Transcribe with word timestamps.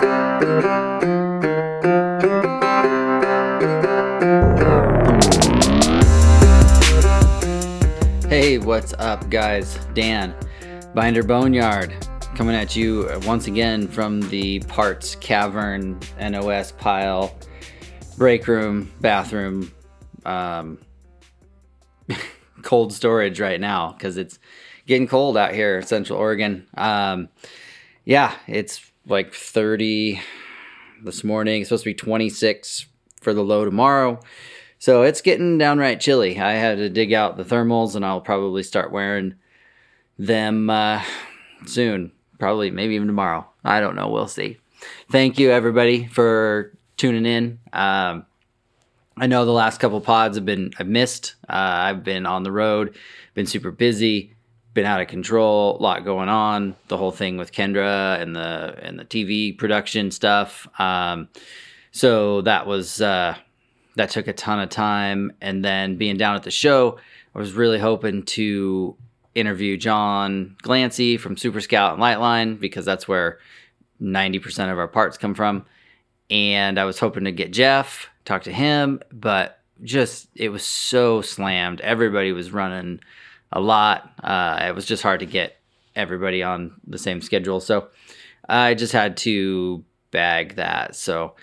Hey, 0.00 0.06
what's 8.56 8.94
up, 8.94 9.28
guys? 9.28 9.78
Dan, 9.92 10.34
Binder 10.94 11.22
Boneyard, 11.22 11.94
coming 12.34 12.56
at 12.56 12.74
you 12.74 13.10
once 13.26 13.46
again 13.46 13.86
from 13.86 14.22
the 14.30 14.60
parts 14.60 15.16
cavern, 15.16 16.00
NOS 16.18 16.72
pile, 16.72 17.36
break 18.16 18.48
room, 18.48 18.90
bathroom, 19.02 19.70
um, 20.24 20.78
cold 22.62 22.94
storage 22.94 23.38
right 23.38 23.60
now 23.60 23.92
because 23.92 24.16
it's 24.16 24.38
getting 24.86 25.06
cold 25.06 25.36
out 25.36 25.52
here, 25.52 25.82
Central 25.82 26.18
Oregon. 26.18 26.66
Um, 26.74 27.28
yeah, 28.06 28.34
it's 28.46 28.89
like 29.10 29.34
30 29.34 30.20
this 31.02 31.24
morning. 31.24 31.60
It's 31.60 31.68
supposed 31.68 31.84
to 31.84 31.90
be 31.90 31.94
26 31.94 32.86
for 33.20 33.34
the 33.34 33.42
low 33.42 33.64
tomorrow. 33.64 34.20
So 34.78 35.02
it's 35.02 35.20
getting 35.20 35.58
downright 35.58 36.00
chilly. 36.00 36.38
I 36.38 36.52
had 36.52 36.78
to 36.78 36.88
dig 36.88 37.12
out 37.12 37.36
the 37.36 37.44
thermals 37.44 37.96
and 37.96 38.04
I'll 38.04 38.20
probably 38.20 38.62
start 38.62 38.92
wearing 38.92 39.34
them 40.18 40.70
uh, 40.70 41.02
soon. 41.66 42.12
Probably, 42.38 42.70
maybe 42.70 42.94
even 42.94 43.06
tomorrow. 43.06 43.46
I 43.64 43.80
don't 43.80 43.96
know. 43.96 44.08
We'll 44.08 44.28
see. 44.28 44.58
Thank 45.10 45.38
you, 45.38 45.50
everybody, 45.50 46.06
for 46.06 46.72
tuning 46.96 47.26
in. 47.26 47.58
Um, 47.72 48.24
I 49.18 49.26
know 49.26 49.44
the 49.44 49.52
last 49.52 49.80
couple 49.80 50.00
pods 50.00 50.38
have 50.38 50.46
been 50.46 50.70
I've 50.78 50.86
missed. 50.86 51.34
Uh, 51.46 51.52
I've 51.52 52.02
been 52.02 52.24
on 52.24 52.42
the 52.42 52.52
road, 52.52 52.96
been 53.34 53.44
super 53.44 53.70
busy, 53.70 54.34
been 54.72 54.86
out 54.86 55.00
of 55.00 55.08
control, 55.08 55.76
a 55.78 55.82
lot 55.82 56.04
going 56.04 56.28
on. 56.28 56.76
The 56.88 56.96
whole 56.96 57.10
thing 57.10 57.36
with 57.36 57.52
Kendra 57.52 58.20
and 58.20 58.34
the 58.34 58.76
and 58.82 58.98
the 58.98 59.04
TV 59.04 59.56
production 59.56 60.10
stuff. 60.10 60.68
Um, 60.78 61.28
so 61.92 62.42
that 62.42 62.66
was 62.66 63.00
uh, 63.00 63.36
that 63.96 64.10
took 64.10 64.28
a 64.28 64.32
ton 64.32 64.60
of 64.60 64.70
time. 64.70 65.32
And 65.40 65.64
then 65.64 65.96
being 65.96 66.16
down 66.16 66.36
at 66.36 66.44
the 66.44 66.50
show, 66.50 66.98
I 67.34 67.38
was 67.38 67.52
really 67.52 67.78
hoping 67.78 68.22
to 68.24 68.96
interview 69.34 69.76
John 69.76 70.56
Glancy 70.62 71.18
from 71.18 71.36
Super 71.36 71.60
Scout 71.60 71.94
and 71.94 72.02
Lightline 72.02 72.60
because 72.60 72.84
that's 72.84 73.08
where 73.08 73.38
ninety 73.98 74.38
percent 74.38 74.70
of 74.70 74.78
our 74.78 74.88
parts 74.88 75.18
come 75.18 75.34
from. 75.34 75.66
And 76.30 76.78
I 76.78 76.84
was 76.84 77.00
hoping 77.00 77.24
to 77.24 77.32
get 77.32 77.52
Jeff 77.52 78.08
talk 78.24 78.44
to 78.44 78.52
him, 78.52 79.00
but 79.10 79.58
just 79.82 80.28
it 80.36 80.50
was 80.50 80.62
so 80.62 81.22
slammed. 81.22 81.80
Everybody 81.80 82.30
was 82.30 82.52
running 82.52 83.00
a 83.52 83.60
lot. 83.60 84.12
Uh, 84.22 84.66
it 84.68 84.74
was 84.74 84.86
just 84.86 85.02
hard 85.02 85.20
to 85.20 85.26
get 85.26 85.56
everybody 85.96 86.42
on 86.42 86.72
the 86.86 86.98
same 86.98 87.20
schedule. 87.20 87.60
So 87.60 87.88
I 88.48 88.74
just 88.74 88.92
had 88.92 89.16
to 89.18 89.84
bag 90.10 90.56
that. 90.56 90.96
So 90.96 91.34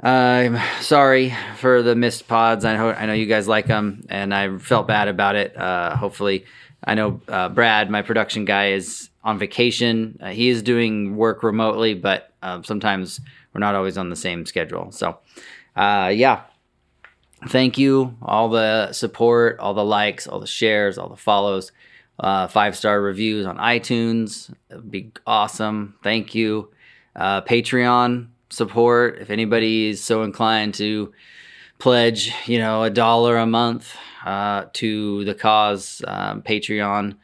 I'm 0.00 0.58
sorry 0.80 1.34
for 1.56 1.82
the 1.82 1.96
missed 1.96 2.28
pods. 2.28 2.64
I 2.64 2.76
know 2.76 2.90
I 2.90 3.06
know 3.06 3.14
you 3.14 3.26
guys 3.26 3.48
like 3.48 3.66
them, 3.66 4.06
and 4.08 4.32
I 4.32 4.56
felt 4.58 4.86
bad 4.86 5.08
about 5.08 5.34
it. 5.34 5.56
Uh, 5.56 5.96
hopefully, 5.96 6.44
I 6.84 6.94
know 6.94 7.20
uh, 7.26 7.48
Brad, 7.48 7.90
my 7.90 8.02
production 8.02 8.44
guy, 8.44 8.72
is 8.72 9.10
on 9.24 9.38
vacation. 9.38 10.18
Uh, 10.22 10.28
he 10.28 10.48
is 10.48 10.62
doing 10.62 11.16
work 11.16 11.42
remotely, 11.42 11.94
but 11.94 12.32
uh, 12.42 12.62
sometimes 12.62 13.20
we're 13.52 13.60
not 13.60 13.74
always 13.74 13.98
on 13.98 14.08
the 14.08 14.16
same 14.16 14.46
schedule. 14.46 14.92
So 14.92 15.18
uh, 15.74 16.12
yeah, 16.14 16.42
thank 17.46 17.78
you. 17.78 18.16
All 18.22 18.48
the 18.48 18.92
support, 18.92 19.58
all 19.60 19.74
the 19.74 19.84
likes, 19.84 20.26
all 20.26 20.40
the 20.40 20.46
shares, 20.46 20.98
all 20.98 21.08
the 21.08 21.16
follows, 21.16 21.72
uh, 22.18 22.48
five 22.48 22.76
star 22.76 23.00
reviews 23.00 23.46
on 23.46 23.58
iTunes. 23.58 24.52
It'd 24.70 24.90
be 24.90 25.12
awesome. 25.26 25.94
Thank 26.02 26.34
you. 26.34 26.70
Uh, 27.14 27.42
Patreon 27.42 28.28
support. 28.50 29.18
If 29.20 29.30
anybody 29.30 29.90
is 29.90 30.02
so 30.02 30.22
inclined 30.22 30.74
to 30.74 31.12
pledge, 31.78 32.32
you 32.46 32.58
know, 32.58 32.82
a 32.82 32.90
dollar 32.90 33.36
a 33.36 33.46
month 33.46 33.94
uh, 34.24 34.64
to 34.74 35.24
the 35.24 35.34
cause, 35.34 36.02
um, 36.06 36.42
Patreon. 36.42 37.16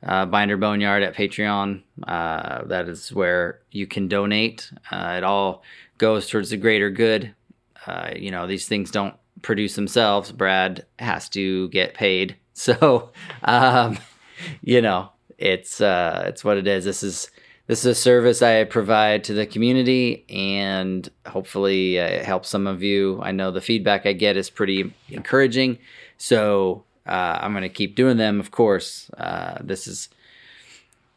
Uh, 0.00 0.24
Binder 0.26 0.56
Boneyard 0.56 1.02
at 1.02 1.16
Patreon. 1.16 1.82
Uh, 2.06 2.62
that 2.66 2.88
is 2.88 3.12
where 3.12 3.58
you 3.72 3.84
can 3.84 4.06
donate. 4.06 4.70
Uh, 4.92 5.14
it 5.18 5.24
all 5.24 5.64
goes 5.98 6.28
towards 6.28 6.50
the 6.50 6.56
greater 6.56 6.88
good. 6.88 7.34
You 8.14 8.30
know, 8.30 8.46
these 8.46 8.68
things 8.68 8.92
don't 8.92 9.16
produce 9.42 9.74
themselves. 9.74 10.32
Brad 10.32 10.86
has 10.98 11.28
to 11.30 11.68
get 11.68 11.94
paid. 11.94 12.36
So, 12.58 13.12
um, 13.44 13.98
you 14.62 14.82
know, 14.82 15.10
it's 15.38 15.80
uh, 15.80 16.24
it's 16.26 16.42
what 16.42 16.56
it 16.56 16.66
is. 16.66 16.84
This 16.84 17.04
is 17.04 17.30
this 17.68 17.80
is 17.80 17.86
a 17.86 17.94
service 17.94 18.42
I 18.42 18.64
provide 18.64 19.22
to 19.24 19.32
the 19.32 19.46
community, 19.46 20.24
and 20.28 21.08
hopefully 21.24 22.00
uh, 22.00 22.06
it 22.06 22.24
helps 22.24 22.48
some 22.48 22.66
of 22.66 22.82
you. 22.82 23.20
I 23.22 23.30
know 23.30 23.52
the 23.52 23.60
feedback 23.60 24.06
I 24.06 24.12
get 24.12 24.36
is 24.36 24.50
pretty 24.50 24.92
encouraging, 25.08 25.78
so 26.16 26.82
uh, 27.06 27.38
I'm 27.40 27.52
going 27.52 27.62
to 27.62 27.68
keep 27.68 27.94
doing 27.94 28.16
them. 28.16 28.40
Of 28.40 28.50
course, 28.50 29.08
uh, 29.16 29.58
this 29.62 29.86
is 29.86 30.08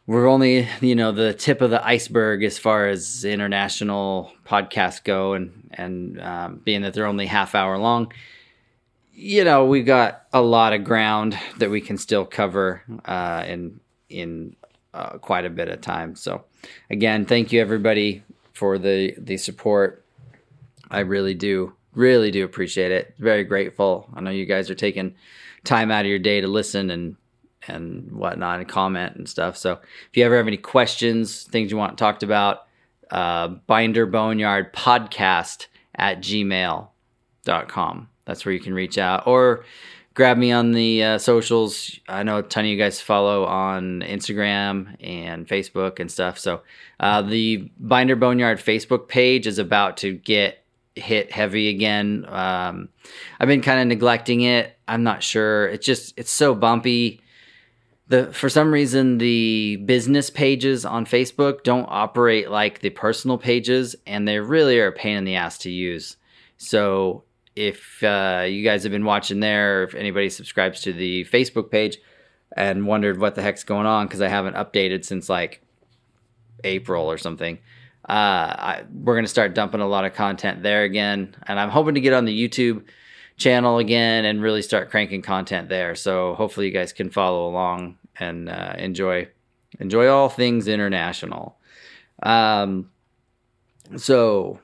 we're 0.08 0.28
only 0.28 0.68
you 0.82 0.96
know 0.96 1.12
the 1.12 1.34
tip 1.34 1.62
of 1.62 1.70
the 1.70 1.86
iceberg 1.86 2.44
as 2.44 2.58
far 2.58 2.88
as 2.88 3.24
international 3.24 4.32
podcasts 4.46 5.04
go 5.04 5.34
and 5.34 5.70
and 5.74 6.22
um, 6.22 6.62
being 6.64 6.82
that 6.82 6.94
they're 6.94 7.06
only 7.06 7.28
half 7.28 7.56
hour 7.56 7.78
long. 7.78 8.12
You 9.14 9.44
know 9.44 9.66
we've 9.66 9.86
got 9.86 10.24
a 10.34 10.42
lot 10.42 10.74
of 10.74 10.84
ground 10.84 11.38
that 11.58 11.70
we 11.70 11.82
can 11.82 11.98
still 11.98 12.26
cover 12.26 12.84
uh, 13.06 13.44
in 13.48 13.80
in 14.10 14.56
uh, 14.94 15.18
quite 15.20 15.46
a 15.46 15.50
bit 15.50 15.70
of 15.70 15.82
time. 15.82 16.16
So 16.16 16.44
again 16.90 17.26
thank 17.26 17.52
you 17.52 17.62
everybody 17.62 18.24
for 18.54 18.78
the 18.78 19.16
the 19.18 19.38
support. 19.38 20.04
I 20.90 21.02
really 21.02 21.36
do 21.36 21.74
really 21.94 22.32
do 22.32 22.44
appreciate 22.44 22.92
it. 22.92 23.14
Very 23.20 23.44
grateful. 23.44 24.10
I 24.14 24.22
know 24.22 24.32
you 24.32 24.46
guys 24.46 24.70
are 24.70 24.76
taking 24.76 25.16
time 25.64 25.92
out 25.92 26.06
of 26.06 26.10
your 26.10 26.20
day 26.20 26.42
to 26.42 26.48
listen 26.48 26.90
and 26.90 27.16
and 27.68 28.12
whatnot 28.12 28.60
and 28.60 28.68
comment 28.68 29.16
and 29.16 29.28
stuff. 29.28 29.58
So 29.58 29.74
if 29.74 30.18
you 30.18 30.26
ever 30.26 30.38
have 30.38 30.48
any 30.48 30.58
questions, 30.58 31.44
things 31.44 31.72
you 31.72 31.78
want 31.78 31.98
talked 31.98 32.24
about, 32.24 32.68
uh, 33.10 33.48
binder 33.48 34.06
boneyard 34.06 34.74
podcast 34.74 35.68
at 35.96 36.20
gmail.com. 36.20 38.10
That's 38.26 38.46
where 38.46 38.54
you 38.54 38.60
can 38.60 38.74
reach 38.74 38.98
out 38.98 39.28
or 39.28 39.66
grab 40.14 40.38
me 40.38 40.52
on 40.52 40.72
the 40.72 41.04
uh, 41.04 41.18
socials. 41.18 42.00
I 42.08 42.24
know 42.24 42.38
a 42.38 42.44
ton 42.44 42.66
of 42.66 42.70
you 42.70 42.78
guys 42.78 43.02
follow 43.02 43.46
on 43.46 44.02
Instagram 44.02 44.96
and 45.00 45.48
Facebook 45.48 46.00
and 46.00 46.12
stuff. 46.12 46.38
So 46.40 46.62
uh, 47.00 47.22
the 47.22 47.70
Binder 47.80 48.16
Boneyard 48.16 48.60
Facebook 48.60 49.08
page 49.08 49.48
is 49.48 49.58
about 49.58 49.98
to 49.98 50.14
get 50.14 50.64
hit 50.96 51.32
heavy 51.32 51.70
again. 51.70 52.26
Um, 52.28 52.90
I've 53.40 53.48
been 53.48 53.62
kind 53.62 53.80
of 53.80 53.88
neglecting 53.88 54.42
it. 54.42 54.78
I'm 54.88 55.04
not 55.04 55.24
sure. 55.24 55.68
It's 55.68 55.86
just 55.86 56.14
it's 56.18 56.32
so 56.32 56.54
bumpy 56.54 57.22
the 58.12 58.32
for 58.34 58.50
some 58.50 58.74
reason 58.74 59.18
the 59.18 59.78
business 59.86 60.30
pages 60.30 60.86
on 60.86 61.06
Facebook 61.06 61.64
don't 61.64 61.88
operate 61.90 62.52
like 62.52 62.80
the 62.80 62.90
personal 62.90 63.38
pages, 63.38 63.96
and 64.06 64.28
they 64.28 64.40
really 64.40 64.80
are 64.80 64.88
a 64.88 64.92
pain 64.92 65.18
in 65.18 65.24
the 65.24 65.36
ass 65.36 65.58
to 65.60 65.72
use. 65.72 66.18
So 66.58 67.24
if 67.56 68.04
uh, 68.04 68.46
you 68.48 68.64
guys 68.64 68.84
have 68.84 68.92
been 68.92 69.06
watching 69.06 69.40
there, 69.40 69.84
if 69.84 69.96
anybody 69.96 70.30
subscribes 70.30 70.82
to 70.82 70.94
the 70.94 71.26
Facebook 71.26 71.72
page 71.72 71.98
and 72.56 72.86
wondered 72.86 73.18
what 73.18 73.36
the 73.36 73.42
heck's 73.42 73.64
going 73.64 73.88
on 73.88 74.08
because 74.08 74.22
I 74.22 74.28
haven't 74.28 74.56
updated 74.56 75.06
since 75.06 75.30
like 75.30 75.62
April 76.66 77.10
or 77.10 77.18
something. 77.18 77.60
Uh, 78.08 78.12
I, 78.12 78.84
we're 78.92 79.14
going 79.14 79.26
to 79.26 79.30
start 79.30 79.56
dumping 79.56 79.80
a 79.80 79.88
lot 79.88 80.06
of 80.06 80.14
content 80.14 80.64
there 80.64 80.84
again. 80.84 81.36
And 81.44 81.60
I'm 81.60 81.70
hoping 81.70 81.96
to 81.96 82.02
get 82.02 82.14
on 82.14 82.26
the 82.26 82.50
YouTube 82.50 82.84
channel 83.38 83.78
again 83.78 84.26
and 84.26 84.42
really 84.42 84.62
start 84.62 84.90
cranking 84.90 85.22
content 85.22 85.70
there. 85.70 85.96
So 85.96 86.36
hopefully 86.36 86.66
you 86.66 86.74
guys 86.74 86.92
can 86.92 87.10
follow 87.10 87.48
along 87.48 87.98
and 88.20 88.50
uh, 88.50 88.74
enjoy 88.78 89.28
enjoy 89.80 90.08
all 90.08 90.30
things 90.30 90.68
international. 90.68 91.58
Um, 92.24 92.92
so, 93.98 94.60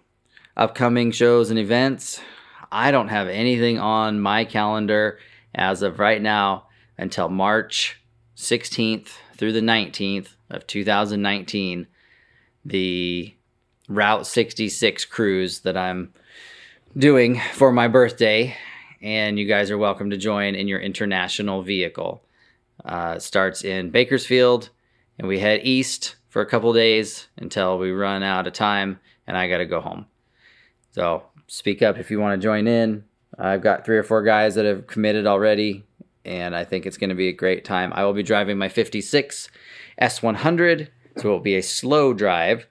upcoming 0.55 1.11
shows 1.11 1.49
and 1.49 1.59
events. 1.59 2.21
I 2.71 2.91
don't 2.91 3.07
have 3.07 3.27
anything 3.27 3.79
on 3.79 4.19
my 4.19 4.45
calendar 4.45 5.19
as 5.55 5.81
of 5.81 5.99
right 5.99 6.21
now 6.21 6.67
until 6.97 7.29
March 7.29 7.99
16th 8.35 9.09
through 9.37 9.53
the 9.53 9.61
19th 9.61 10.29
of 10.49 10.67
2019. 10.67 11.87
The 12.65 13.33
Route 13.87 14.27
66 14.27 15.05
cruise 15.05 15.61
that 15.61 15.77
I'm 15.77 16.13
doing 16.97 17.39
for 17.53 17.71
my 17.71 17.87
birthday, 17.87 18.55
and 19.01 19.39
you 19.39 19.45
guys 19.45 19.71
are 19.71 19.77
welcome 19.77 20.09
to 20.09 20.17
join 20.17 20.55
in 20.55 20.67
your 20.67 20.79
international 20.79 21.61
vehicle. 21.61 22.21
Uh, 22.85 23.19
starts 23.19 23.63
in 23.63 23.89
Bakersfield, 23.89 24.69
and 25.17 25.27
we 25.27 25.39
head 25.39 25.61
east 25.63 26.15
for 26.29 26.41
a 26.41 26.45
couple 26.45 26.71
days 26.73 27.27
until 27.37 27.77
we 27.77 27.91
run 27.91 28.23
out 28.23 28.47
of 28.47 28.53
time, 28.53 28.99
and 29.25 29.37
I 29.37 29.47
got 29.49 29.57
to 29.57 29.65
go 29.65 29.81
home. 29.81 30.05
So 30.91 31.23
speak 31.47 31.81
up 31.81 31.97
if 31.97 32.09
you 32.11 32.19
want 32.19 32.39
to 32.39 32.45
join 32.45 32.67
in. 32.67 33.03
I've 33.37 33.61
got 33.61 33.85
three 33.85 33.97
or 33.97 34.03
four 34.03 34.23
guys 34.23 34.55
that 34.55 34.65
have 34.65 34.87
committed 34.87 35.25
already, 35.27 35.85
and 36.25 36.55
I 36.55 36.63
think 36.63 36.85
it's 36.85 36.97
going 36.97 37.09
to 37.09 37.15
be 37.15 37.27
a 37.29 37.33
great 37.33 37.65
time. 37.65 37.91
I 37.93 38.03
will 38.03 38.13
be 38.13 38.23
driving 38.23 38.57
my 38.57 38.69
56 38.69 39.49
S100, 40.01 40.87
so 41.17 41.29
it 41.29 41.31
will 41.31 41.39
be 41.39 41.55
a 41.55 41.63
slow 41.63 42.13
drive. 42.13 42.67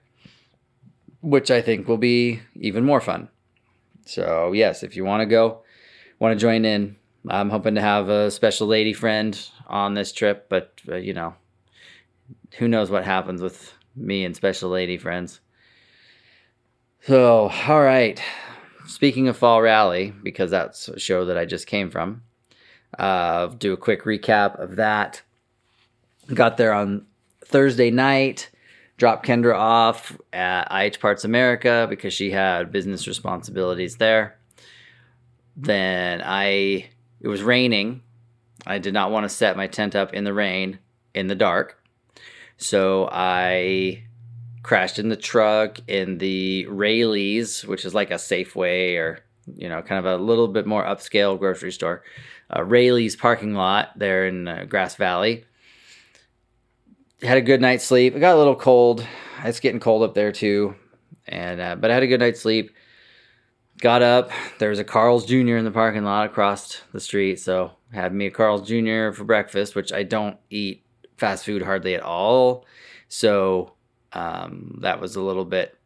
which 1.21 1.51
I 1.51 1.61
think 1.61 1.87
will 1.87 1.97
be 1.97 2.39
even 2.55 2.85
more 2.85 3.01
fun. 3.01 3.29
So, 4.05 4.53
yes, 4.53 4.83
if 4.83 4.95
you 4.95 5.03
want 5.03 5.21
to 5.21 5.25
go, 5.25 5.63
want 6.19 6.37
to 6.37 6.39
join 6.39 6.63
in, 6.63 6.95
I'm 7.29 7.49
hoping 7.49 7.75
to 7.75 7.81
have 7.81 8.09
a 8.09 8.31
special 8.31 8.67
lady 8.67 8.93
friend 8.93 9.39
on 9.67 9.93
this 9.93 10.11
trip, 10.11 10.47
but 10.49 10.79
uh, 10.87 10.95
you 10.95 11.13
know, 11.13 11.35
who 12.57 12.67
knows 12.67 12.89
what 12.89 13.05
happens 13.05 13.41
with 13.41 13.73
me 13.95 14.25
and 14.25 14.35
special 14.35 14.69
lady 14.69 14.97
friends. 14.97 15.39
So, 17.01 17.49
all 17.67 17.81
right. 17.81 18.21
Speaking 18.85 19.27
of 19.27 19.37
Fall 19.37 19.61
Rally, 19.61 20.13
because 20.23 20.51
that's 20.51 20.87
a 20.87 20.99
show 20.99 21.25
that 21.25 21.37
I 21.37 21.45
just 21.45 21.67
came 21.67 21.89
from, 21.89 22.23
uh, 22.97 23.47
do 23.47 23.73
a 23.73 23.77
quick 23.77 24.03
recap 24.03 24.61
of 24.61 24.77
that. 24.77 25.21
Got 26.33 26.57
there 26.57 26.73
on 26.73 27.05
Thursday 27.45 27.91
night, 27.91 28.49
dropped 28.97 29.25
Kendra 29.25 29.55
off 29.55 30.17
at 30.33 30.67
IH 30.71 30.99
Parts 30.99 31.23
America 31.23 31.87
because 31.89 32.13
she 32.13 32.31
had 32.31 32.71
business 32.71 33.07
responsibilities 33.07 33.97
there. 33.97 34.37
Then 35.55 36.21
I, 36.23 36.89
it 37.21 37.27
was 37.27 37.43
raining. 37.43 38.01
I 38.65 38.79
did 38.79 38.93
not 38.93 39.11
want 39.11 39.23
to 39.23 39.29
set 39.29 39.57
my 39.57 39.67
tent 39.67 39.95
up 39.95 40.13
in 40.13 40.23
the 40.23 40.33
rain 40.33 40.79
in 41.13 41.27
the 41.27 41.35
dark. 41.35 41.81
So 42.57 43.07
I 43.11 44.03
crashed 44.63 44.99
in 44.99 45.09
the 45.09 45.15
truck 45.15 45.79
in 45.87 46.17
the 46.17 46.65
Raley's, 46.67 47.65
which 47.65 47.85
is 47.85 47.93
like 47.93 48.11
a 48.11 48.15
Safeway 48.15 48.97
or, 48.97 49.19
you 49.55 49.69
know, 49.69 49.81
kind 49.81 50.05
of 50.05 50.19
a 50.19 50.21
little 50.21 50.47
bit 50.47 50.65
more 50.65 50.83
upscale 50.83 51.39
grocery 51.39 51.71
store. 51.71 52.03
Uh, 52.55 52.63
Raley's 52.63 53.15
parking 53.15 53.53
lot 53.53 53.97
there 53.97 54.27
in 54.27 54.47
uh, 54.47 54.65
Grass 54.65 54.95
Valley 54.95 55.45
had 57.21 57.37
a 57.37 57.41
good 57.41 57.61
night's 57.61 57.85
sleep. 57.85 58.15
It 58.15 58.19
got 58.19 58.35
a 58.35 58.37
little 58.37 58.55
cold. 58.55 59.05
It's 59.43 59.59
getting 59.59 59.79
cold 59.79 60.03
up 60.03 60.13
there 60.13 60.31
too, 60.31 60.75
and 61.27 61.59
uh, 61.59 61.75
but 61.75 61.89
I 61.91 61.93
had 61.93 62.03
a 62.03 62.07
good 62.07 62.19
night's 62.19 62.41
sleep. 62.41 62.71
Got 63.79 64.01
up. 64.01 64.31
There 64.57 64.69
was 64.69 64.79
a 64.79 64.83
Carl's 64.83 65.25
Jr. 65.25 65.55
in 65.55 65.63
the 65.63 65.71
parking 65.71 66.03
lot 66.03 66.25
across 66.25 66.81
the 66.93 66.99
street, 66.99 67.39
so 67.39 67.73
had 67.93 68.13
me 68.13 68.25
a 68.25 68.31
Carl's 68.31 68.67
Jr. 68.67 69.11
for 69.11 69.23
breakfast, 69.23 69.75
which 69.75 69.93
I 69.93 70.01
don't 70.01 70.37
eat 70.49 70.83
fast 71.17 71.45
food 71.45 71.61
hardly 71.61 71.93
at 71.93 72.01
all. 72.01 72.65
So 73.07 73.73
um, 74.13 74.79
that 74.81 74.99
was 74.99 75.15
a 75.15 75.21
little 75.21 75.45
bit 75.45 75.77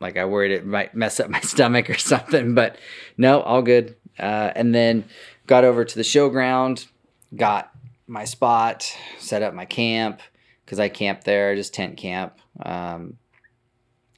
like 0.00 0.18
I 0.18 0.26
worried 0.26 0.50
it 0.50 0.66
might 0.66 0.94
mess 0.94 1.18
up 1.18 1.30
my 1.30 1.40
stomach 1.42 1.88
or 1.88 1.96
something, 1.98 2.54
but 2.54 2.76
no, 3.16 3.40
all 3.40 3.62
good. 3.62 3.96
Uh, 4.18 4.52
and 4.54 4.74
then 4.74 5.04
got 5.46 5.64
over 5.64 5.84
to 5.84 5.94
the 5.94 6.02
showground, 6.02 6.86
got 7.34 7.70
my 8.06 8.24
spot, 8.24 8.94
set 9.18 9.42
up 9.42 9.54
my 9.54 9.64
camp, 9.64 10.20
because 10.64 10.78
I 10.78 10.90
camped 10.90 11.24
there, 11.24 11.54
just 11.54 11.72
tent 11.72 11.96
camp. 11.96 12.38
Um, 12.60 13.16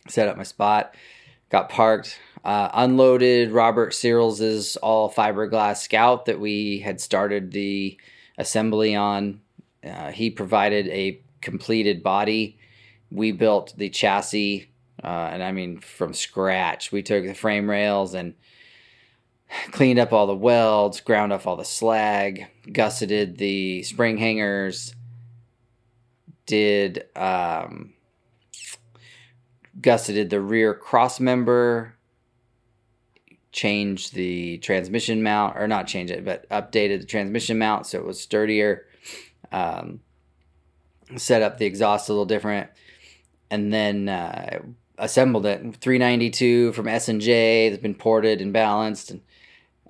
set 0.08 0.26
up 0.28 0.36
my 0.36 0.42
spot, 0.42 0.94
got 1.50 1.68
parked, 1.68 2.18
uh, 2.44 2.70
unloaded 2.74 3.52
Robert 3.52 3.94
Searles's 3.94 4.76
all 4.76 5.12
fiberglass 5.12 5.78
Scout 5.78 6.26
that 6.26 6.40
we 6.40 6.80
had 6.80 7.00
started 7.00 7.52
the 7.52 7.98
assembly 8.36 8.94
on. 8.94 9.40
Uh, 9.84 10.10
he 10.10 10.30
provided 10.30 10.88
a 10.88 11.20
completed 11.40 12.02
body. 12.02 12.58
We 13.10 13.32
built 13.32 13.74
the 13.76 13.90
chassis, 13.90 14.70
uh, 15.02 15.06
and 15.06 15.42
I 15.42 15.52
mean 15.52 15.78
from 15.78 16.14
scratch. 16.14 16.90
We 16.90 17.02
took 17.02 17.24
the 17.24 17.34
frame 17.34 17.68
rails 17.68 18.14
and 18.14 18.34
cleaned 19.70 19.98
up 19.98 20.12
all 20.12 20.26
the 20.26 20.34
welds, 20.34 21.00
ground 21.00 21.32
off 21.32 21.46
all 21.46 21.56
the 21.56 21.64
slag, 21.64 22.46
gusseted 22.72 23.38
the 23.38 23.82
spring 23.82 24.16
hangers, 24.16 24.94
did 26.46 27.04
um, 27.14 27.92
gusseted 29.80 30.30
the 30.30 30.40
rear 30.40 30.74
cross 30.74 31.20
member, 31.20 31.94
changed 33.52 34.14
the 34.14 34.58
transmission 34.58 35.22
mount, 35.22 35.56
or 35.56 35.68
not 35.68 35.86
change 35.86 36.10
it, 36.10 36.24
but 36.24 36.48
updated 36.48 37.00
the 37.00 37.06
transmission 37.06 37.58
mount 37.58 37.86
so 37.86 37.98
it 37.98 38.04
was 38.04 38.20
sturdier. 38.20 38.86
Um, 39.52 40.00
set 41.16 41.42
up 41.42 41.58
the 41.58 41.66
exhaust 41.66 42.08
a 42.08 42.12
little 42.12 42.24
different, 42.24 42.70
and 43.50 43.72
then 43.72 44.08
uh, 44.08 44.60
assembled 44.98 45.46
it. 45.46 45.76
392 45.76 46.72
from 46.72 46.88
S 46.88 47.08
and 47.08 47.20
J 47.20 47.68
that's 47.68 47.82
been 47.82 47.94
ported 47.94 48.40
and 48.40 48.52
balanced, 48.52 49.10
and 49.10 49.20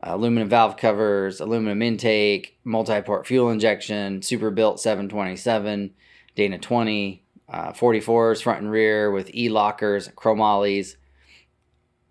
uh, 0.04 0.16
aluminum 0.16 0.48
valve 0.48 0.76
covers, 0.76 1.40
aluminum 1.40 1.80
intake, 1.80 2.58
multi-port 2.64 3.26
fuel 3.26 3.50
injection, 3.50 4.20
super 4.22 4.50
built 4.50 4.80
727 4.80 5.94
Dana 6.34 6.58
20, 6.58 7.22
uh, 7.48 7.72
44s 7.72 8.42
front 8.42 8.62
and 8.62 8.70
rear 8.70 9.10
with 9.10 9.34
e 9.34 9.48
lockers, 9.48 10.08
chromollies. 10.08 10.96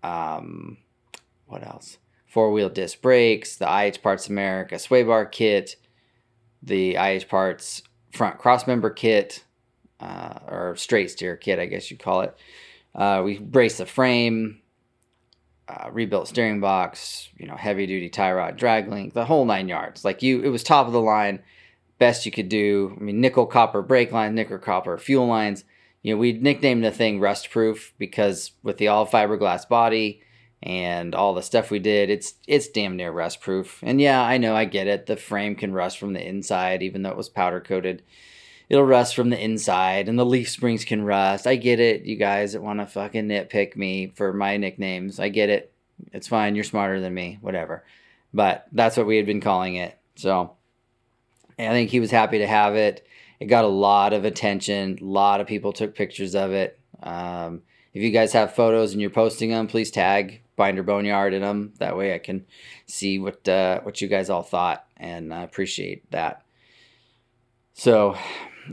Um, 0.02 0.78
what 1.52 1.66
else? 1.66 1.98
Four 2.26 2.50
wheel 2.50 2.70
disc 2.70 3.02
brakes, 3.02 3.56
the 3.56 3.66
IH 3.66 3.98
Parts 4.02 4.28
America 4.28 4.78
sway 4.78 5.02
bar 5.02 5.26
kit, 5.26 5.76
the 6.62 6.96
IH 6.96 7.26
Parts 7.28 7.82
front 8.10 8.40
crossmember 8.40 8.94
kit, 8.94 9.44
uh, 10.00 10.38
or 10.48 10.74
straight 10.76 11.10
steer 11.10 11.36
kit, 11.36 11.58
I 11.58 11.66
guess 11.66 11.90
you'd 11.90 12.00
call 12.00 12.22
it. 12.22 12.34
Uh, 12.94 13.20
we 13.22 13.38
braced 13.38 13.78
the 13.78 13.86
frame, 13.86 14.62
uh, 15.68 15.90
rebuilt 15.92 16.26
steering 16.26 16.60
box, 16.60 17.28
you 17.36 17.46
know, 17.46 17.56
heavy 17.56 17.86
duty 17.86 18.08
tie 18.08 18.32
rod, 18.32 18.56
drag 18.56 18.88
link, 18.88 19.12
the 19.12 19.26
whole 19.26 19.44
nine 19.44 19.68
yards. 19.68 20.04
Like 20.04 20.22
you, 20.22 20.42
it 20.42 20.48
was 20.48 20.62
top 20.62 20.86
of 20.86 20.94
the 20.94 21.00
line 21.00 21.42
best 21.98 22.24
you 22.24 22.32
could 22.32 22.48
do. 22.48 22.96
I 22.98 23.02
mean, 23.02 23.20
nickel 23.20 23.46
copper 23.46 23.82
brake 23.82 24.10
lines, 24.10 24.34
nickel 24.34 24.58
copper 24.58 24.96
fuel 24.96 25.26
lines. 25.26 25.64
You 26.02 26.14
know, 26.14 26.18
we 26.18 26.32
nicknamed 26.32 26.82
the 26.82 26.90
thing 26.90 27.20
rust 27.20 27.50
proof 27.50 27.92
because 27.98 28.52
with 28.62 28.78
the 28.78 28.88
all 28.88 29.06
fiberglass 29.06 29.68
body 29.68 30.22
and 30.62 31.14
all 31.14 31.34
the 31.34 31.42
stuff 31.42 31.70
we 31.70 31.80
did, 31.80 32.08
it's 32.08 32.34
it's 32.46 32.68
damn 32.68 32.96
near 32.96 33.10
rust 33.10 33.40
proof. 33.40 33.80
And 33.82 34.00
yeah, 34.00 34.22
I 34.22 34.38
know, 34.38 34.54
I 34.54 34.64
get 34.64 34.86
it. 34.86 35.06
The 35.06 35.16
frame 35.16 35.56
can 35.56 35.72
rust 35.72 35.98
from 35.98 36.12
the 36.12 36.26
inside, 36.26 36.82
even 36.82 37.02
though 37.02 37.10
it 37.10 37.16
was 37.16 37.28
powder 37.28 37.60
coated. 37.60 38.02
It'll 38.68 38.84
rust 38.84 39.14
from 39.14 39.30
the 39.30 39.42
inside, 39.42 40.08
and 40.08 40.18
the 40.18 40.24
leaf 40.24 40.48
springs 40.48 40.84
can 40.84 41.02
rust. 41.02 41.46
I 41.46 41.56
get 41.56 41.80
it, 41.80 42.04
you 42.04 42.16
guys 42.16 42.52
that 42.52 42.62
want 42.62 42.78
to 42.78 42.86
fucking 42.86 43.28
nitpick 43.28 43.76
me 43.76 44.12
for 44.14 44.32
my 44.32 44.56
nicknames. 44.56 45.18
I 45.18 45.28
get 45.28 45.50
it. 45.50 45.72
It's 46.12 46.28
fine. 46.28 46.54
You're 46.54 46.64
smarter 46.64 47.00
than 47.00 47.12
me. 47.12 47.38
Whatever. 47.40 47.84
But 48.32 48.66
that's 48.72 48.96
what 48.96 49.06
we 49.06 49.16
had 49.16 49.26
been 49.26 49.40
calling 49.40 49.74
it. 49.74 49.98
So 50.14 50.52
I 51.58 51.68
think 51.68 51.90
he 51.90 52.00
was 52.00 52.10
happy 52.10 52.38
to 52.38 52.46
have 52.46 52.76
it. 52.76 53.06
It 53.40 53.46
got 53.46 53.64
a 53.64 53.68
lot 53.68 54.12
of 54.12 54.24
attention. 54.24 54.98
A 55.00 55.04
lot 55.04 55.40
of 55.40 55.46
people 55.46 55.72
took 55.72 55.94
pictures 55.94 56.34
of 56.34 56.52
it. 56.52 56.78
Um, 57.02 57.62
if 57.92 58.02
you 58.02 58.10
guys 58.10 58.32
have 58.32 58.54
photos 58.54 58.92
and 58.92 59.00
you're 59.00 59.10
posting 59.10 59.50
them, 59.50 59.66
please 59.66 59.90
tag 59.90 60.41
Binder 60.56 60.82
Boneyard 60.82 61.34
in 61.34 61.42
them. 61.42 61.72
That 61.78 61.96
way 61.96 62.14
I 62.14 62.18
can 62.18 62.46
see 62.86 63.18
what 63.18 63.48
uh, 63.48 63.80
what 63.80 64.00
you 64.00 64.08
guys 64.08 64.30
all 64.30 64.42
thought, 64.42 64.86
and 64.96 65.32
I 65.32 65.42
appreciate 65.42 66.10
that. 66.10 66.44
So, 67.74 68.16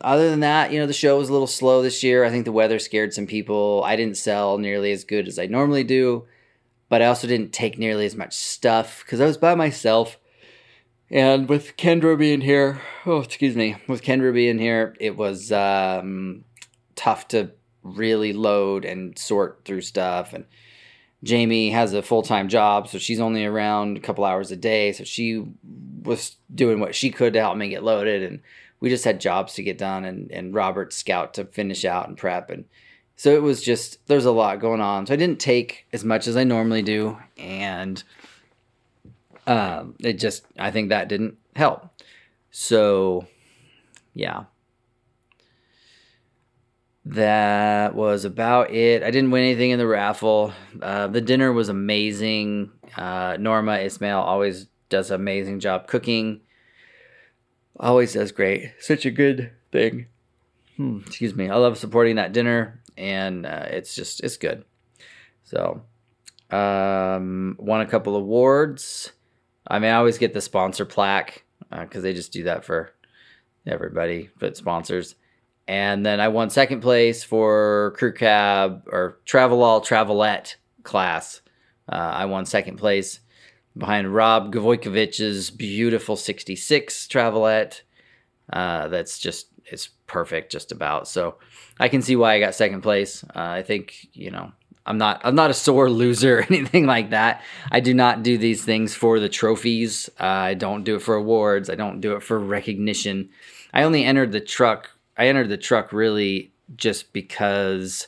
other 0.01 0.29
than 0.29 0.41
that, 0.41 0.71
you 0.71 0.79
know, 0.79 0.85
the 0.85 0.93
show 0.93 1.17
was 1.17 1.29
a 1.29 1.31
little 1.31 1.47
slow 1.47 1.81
this 1.81 2.03
year. 2.03 2.23
I 2.23 2.29
think 2.29 2.45
the 2.45 2.51
weather 2.51 2.79
scared 2.79 3.13
some 3.13 3.27
people. 3.27 3.81
I 3.85 3.95
didn't 3.95 4.17
sell 4.17 4.57
nearly 4.57 4.91
as 4.91 5.03
good 5.03 5.27
as 5.27 5.39
I 5.39 5.45
normally 5.45 5.83
do, 5.83 6.27
but 6.89 7.01
I 7.01 7.05
also 7.05 7.27
didn't 7.27 7.53
take 7.53 7.77
nearly 7.77 8.05
as 8.05 8.15
much 8.15 8.33
stuff 8.33 9.03
because 9.05 9.21
I 9.21 9.25
was 9.25 9.37
by 9.37 9.55
myself 9.55 10.17
and 11.11 11.49
with 11.49 11.75
Kendra 11.75 12.17
being 12.17 12.41
here, 12.41 12.81
oh, 13.05 13.21
excuse 13.21 13.55
me, 13.55 13.75
with 13.87 14.03
Kendra 14.03 14.33
being 14.33 14.59
here, 14.59 14.95
it 14.99 15.17
was 15.17 15.51
um, 15.51 16.43
tough 16.95 17.27
to 17.29 17.51
really 17.81 18.31
load 18.31 18.85
and 18.85 19.17
sort 19.17 19.61
through 19.65 19.81
stuff. 19.81 20.33
And 20.33 20.45
Jamie 21.23 21.71
has 21.71 21.93
a 21.93 22.01
full 22.01 22.21
time 22.21 22.47
job, 22.47 22.87
so 22.87 22.97
she's 22.97 23.19
only 23.19 23.45
around 23.45 23.97
a 23.97 24.01
couple 24.01 24.23
hours 24.23 24.51
a 24.51 24.55
day. 24.55 24.91
So 24.93 25.03
she 25.03 25.45
was 26.03 26.35
doing 26.53 26.79
what 26.79 26.95
she 26.95 27.11
could 27.11 27.33
to 27.33 27.39
help 27.39 27.57
me 27.57 27.69
get 27.69 27.83
loaded. 27.83 28.23
And 28.23 28.41
we 28.79 28.89
just 28.89 29.03
had 29.03 29.19
jobs 29.19 29.53
to 29.55 29.63
get 29.63 29.77
done 29.77 30.05
and, 30.05 30.31
and 30.31 30.53
Robert 30.53 30.93
Scout 30.93 31.33
to 31.33 31.45
finish 31.45 31.83
out 31.83 32.07
and 32.07 32.17
prep. 32.17 32.49
And 32.49 32.65
so 33.15 33.33
it 33.33 33.41
was 33.41 33.61
just, 33.61 34.05
there's 34.07 34.25
a 34.25 34.31
lot 34.31 34.61
going 34.61 34.79
on. 34.79 35.05
So 35.05 35.13
I 35.13 35.17
didn't 35.17 35.39
take 35.39 35.85
as 35.91 36.05
much 36.05 36.27
as 36.27 36.37
I 36.37 36.45
normally 36.45 36.81
do. 36.81 37.17
And 37.37 38.01
um, 39.45 39.95
it 39.99 40.13
just, 40.13 40.45
I 40.57 40.71
think 40.71 40.89
that 40.89 41.09
didn't 41.09 41.37
help. 41.55 41.89
So, 42.51 43.27
yeah. 44.13 44.45
That 47.05 47.95
was 47.95 48.25
about 48.25 48.71
it. 48.71 49.03
I 49.03 49.11
didn't 49.11 49.31
win 49.31 49.43
anything 49.43 49.71
in 49.71 49.79
the 49.79 49.87
raffle. 49.87 50.53
Uh, 50.81 51.07
the 51.07 51.21
dinner 51.21 51.51
was 51.51 51.69
amazing. 51.69 52.71
Uh, 52.95 53.37
Norma 53.39 53.77
Ismail 53.77 54.19
always 54.19 54.67
does 54.89 55.09
an 55.09 55.15
amazing 55.15 55.59
job 55.59 55.87
cooking. 55.87 56.41
Always 57.79 58.13
does 58.13 58.31
great. 58.31 58.73
Such 58.79 59.05
a 59.05 59.11
good 59.11 59.51
thing. 59.71 60.07
Hmm, 60.75 60.99
excuse 61.05 61.35
me. 61.35 61.49
I 61.49 61.55
love 61.55 61.77
supporting 61.77 62.17
that 62.17 62.33
dinner, 62.33 62.81
and 62.97 63.45
uh, 63.45 63.65
it's 63.69 63.95
just 63.95 64.21
it's 64.23 64.37
good. 64.37 64.65
So, 65.43 65.81
um, 66.51 67.55
won 67.59 67.81
a 67.81 67.85
couple 67.85 68.15
awards. 68.15 69.13
I 69.65 69.79
mean, 69.79 69.91
I 69.91 69.95
always 69.95 70.17
get 70.17 70.33
the 70.33 70.41
sponsor 70.41 70.85
plaque 70.85 71.43
because 71.69 71.99
uh, 71.99 72.01
they 72.01 72.13
just 72.13 72.33
do 72.33 72.43
that 72.43 72.65
for 72.65 72.91
everybody, 73.65 74.29
but 74.39 74.57
sponsors. 74.57 75.15
And 75.69 76.03
then 76.03 76.19
I 76.19 76.29
won 76.29 76.49
second 76.49 76.81
place 76.81 77.23
for 77.23 77.93
crew 77.95 78.11
cab 78.11 78.87
or 78.87 79.19
Travelall 79.23 79.85
travelette 79.85 80.55
class. 80.81 81.41
Uh, 81.87 81.95
I 81.95 82.25
won 82.25 82.47
second 82.47 82.77
place 82.77 83.19
behind 83.77 84.11
Rob 84.11 84.51
Gavojkovich's 84.51 85.51
beautiful 85.51 86.15
66 86.15 87.07
travelette. 87.07 87.83
Uh, 88.51 88.87
that's 88.87 89.19
just 89.19 89.49
it's 89.63 89.89
perfect 90.07 90.51
just 90.51 90.71
about. 90.71 91.07
So 91.07 91.35
I 91.79 91.87
can 91.87 92.01
see 92.01 92.15
why 92.15 92.33
I 92.33 92.39
got 92.39 92.55
second 92.55 92.81
place. 92.81 93.23
Uh, 93.23 93.29
I 93.35 93.61
think 93.61 94.07
you 94.13 94.31
know 94.31 94.51
I'm 94.87 94.97
not 94.97 95.21
I'm 95.23 95.35
not 95.35 95.51
a 95.51 95.53
sore 95.53 95.91
loser 95.91 96.39
or 96.39 96.41
anything 96.49 96.87
like 96.87 97.11
that. 97.11 97.43
I 97.71 97.79
do 97.79 97.93
not 97.93 98.23
do 98.23 98.39
these 98.39 98.65
things 98.65 98.95
for 98.95 99.19
the 99.19 99.29
trophies. 99.29 100.09
Uh, 100.19 100.23
I 100.23 100.53
don't 100.55 100.83
do 100.83 100.95
it 100.95 101.03
for 101.03 101.13
awards. 101.13 101.69
I 101.69 101.75
don't 101.75 102.01
do 102.01 102.13
it 102.13 102.23
for 102.23 102.39
recognition. 102.39 103.29
I 103.71 103.83
only 103.83 104.03
entered 104.03 104.31
the 104.31 104.41
truck. 104.41 104.89
I 105.19 105.27
entered 105.27 105.49
the 105.49 105.57
truck 105.57 105.93
really 105.93 106.51
just 106.75 107.13
because 107.13 108.07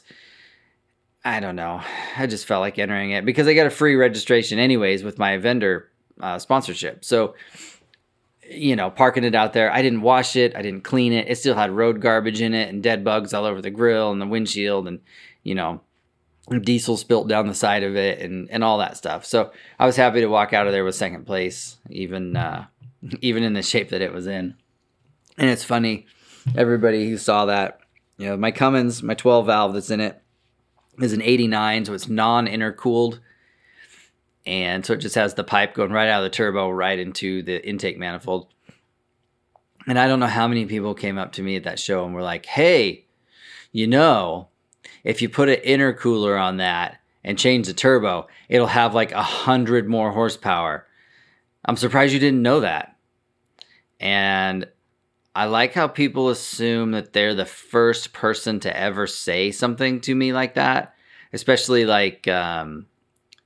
I 1.23 1.39
don't 1.39 1.55
know. 1.55 1.81
I 2.17 2.25
just 2.25 2.47
felt 2.47 2.61
like 2.61 2.79
entering 2.79 3.11
it 3.11 3.25
because 3.25 3.47
I 3.47 3.53
got 3.53 3.67
a 3.67 3.71
free 3.71 3.95
registration 3.95 4.57
anyways 4.57 5.03
with 5.03 5.19
my 5.19 5.37
vendor 5.37 5.91
uh, 6.19 6.39
sponsorship. 6.39 7.05
So 7.05 7.35
you 8.51 8.75
know, 8.75 8.89
parking 8.89 9.23
it 9.23 9.35
out 9.35 9.53
there. 9.53 9.71
I 9.71 9.81
didn't 9.81 10.01
wash 10.01 10.35
it. 10.35 10.55
I 10.55 10.61
didn't 10.61 10.83
clean 10.83 11.13
it. 11.13 11.27
It 11.29 11.37
still 11.37 11.55
had 11.55 11.71
road 11.71 12.01
garbage 12.01 12.41
in 12.41 12.53
it 12.53 12.69
and 12.69 12.83
dead 12.83 13.03
bugs 13.03 13.33
all 13.33 13.45
over 13.45 13.61
the 13.61 13.69
grill 13.69 14.11
and 14.11 14.21
the 14.21 14.27
windshield 14.27 14.87
and, 14.87 14.99
you 15.43 15.55
know, 15.55 15.81
diesel 16.61 16.97
spilt 16.97 17.27
down 17.27 17.47
the 17.47 17.53
side 17.53 17.83
of 17.83 17.95
it 17.95 18.19
and, 18.19 18.49
and 18.51 18.63
all 18.63 18.79
that 18.79 18.97
stuff. 18.97 19.25
So 19.25 19.51
I 19.79 19.85
was 19.85 19.95
happy 19.95 20.21
to 20.21 20.27
walk 20.27 20.53
out 20.53 20.67
of 20.67 20.73
there 20.73 20.83
with 20.83 20.95
second 20.95 21.25
place, 21.25 21.77
even 21.89 22.35
uh, 22.35 22.65
even 23.21 23.43
in 23.43 23.53
the 23.53 23.61
shape 23.61 23.89
that 23.89 24.01
it 24.01 24.13
was 24.13 24.27
in. 24.27 24.55
And 25.37 25.49
it's 25.49 25.63
funny, 25.63 26.07
everybody 26.55 27.09
who 27.09 27.17
saw 27.17 27.45
that, 27.45 27.79
you 28.17 28.27
know, 28.27 28.37
my 28.37 28.51
Cummins, 28.51 29.01
my 29.03 29.13
12 29.13 29.45
valve 29.45 29.73
that's 29.73 29.91
in 29.91 29.99
it 29.99 30.21
is 30.99 31.13
an 31.13 31.21
89, 31.21 31.85
so 31.85 31.93
it's 31.93 32.07
non 32.07 32.47
intercooled. 32.47 33.19
And 34.45 34.85
so 34.85 34.93
it 34.93 34.97
just 34.97 35.15
has 35.15 35.35
the 35.35 35.43
pipe 35.43 35.75
going 35.75 35.91
right 35.91 36.09
out 36.09 36.23
of 36.23 36.31
the 36.31 36.35
turbo 36.35 36.69
right 36.69 36.97
into 36.97 37.43
the 37.43 37.65
intake 37.67 37.97
manifold. 37.97 38.47
And 39.87 39.99
I 39.99 40.07
don't 40.07 40.19
know 40.19 40.27
how 40.27 40.47
many 40.47 40.65
people 40.65 40.93
came 40.93 41.17
up 41.17 41.33
to 41.33 41.43
me 41.43 41.55
at 41.55 41.63
that 41.63 41.79
show 41.79 42.05
and 42.05 42.13
were 42.13 42.21
like, 42.21 42.45
hey, 42.45 43.05
you 43.71 43.87
know, 43.87 44.49
if 45.03 45.21
you 45.21 45.29
put 45.29 45.49
an 45.49 45.57
intercooler 45.57 46.41
on 46.41 46.57
that 46.57 46.99
and 47.23 47.37
change 47.37 47.67
the 47.67 47.73
turbo, 47.73 48.27
it'll 48.49 48.67
have 48.67 48.93
like 48.93 49.11
a 49.11 49.23
hundred 49.23 49.87
more 49.87 50.11
horsepower. 50.11 50.85
I'm 51.65 51.77
surprised 51.77 52.13
you 52.13 52.19
didn't 52.19 52.41
know 52.41 52.61
that. 52.61 52.95
And 53.99 54.67
I 55.33 55.45
like 55.45 55.73
how 55.73 55.87
people 55.87 56.29
assume 56.29 56.91
that 56.91 57.13
they're 57.13 57.33
the 57.33 57.45
first 57.45 58.11
person 58.11 58.59
to 58.61 58.77
ever 58.77 59.07
say 59.07 59.51
something 59.51 60.01
to 60.01 60.13
me 60.13 60.33
like 60.33 60.55
that, 60.55 60.93
especially 61.31 61.85
like, 61.85 62.27
um, 62.27 62.87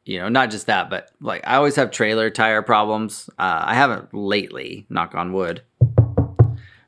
you 0.04 0.20
know, 0.20 0.30
not 0.30 0.50
just 0.50 0.65
that, 0.65 0.89
but 0.89 1.12
like 1.22 1.44
I 1.46 1.56
always 1.56 1.75
have 1.75 1.92
trailer 1.92 2.32
tire 2.32 2.63
problems. 2.63 3.30
Uh, 3.38 3.62
I 3.65 3.75
haven't 3.75 4.13
lately, 4.13 4.88
knock 4.89 5.13
on 5.13 5.32
wood, 5.32 5.62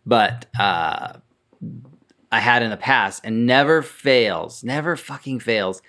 but 0.03 0.47
uh, 0.59 1.13
I 2.31 2.39
had 2.39 2.63
in 2.63 2.71
the 2.71 2.77
past 2.77 3.21
and 3.23 3.45
never 3.45 3.83
fails, 3.83 4.63
never 4.63 4.95
fucking 4.95 5.41
fails. 5.41 5.81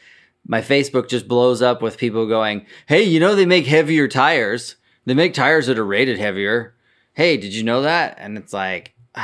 My 0.47 0.61
Facebook 0.61 1.09
just 1.09 1.29
blows 1.29 1.63
up 1.63 1.81
with 1.81 1.99
people 1.99 2.27
going, 2.27 2.67
Hey, 2.87 3.03
you 3.03 3.21
know, 3.21 3.35
they 3.35 3.47
make 3.47 3.67
heavier 3.67 4.07
tires. 4.07 4.77
They 5.07 5.15
make 5.15 5.33
tires 5.33 5.67
that 5.67 5.79
are 5.79 5.85
rated 5.85 6.19
heavier. 6.19 6.75
Hey, 7.15 7.39
did 7.39 7.55
you 7.55 7.63
know 7.63 7.83
that? 7.83 8.17
And 8.19 8.37
it's 8.37 8.53
like, 8.53 8.95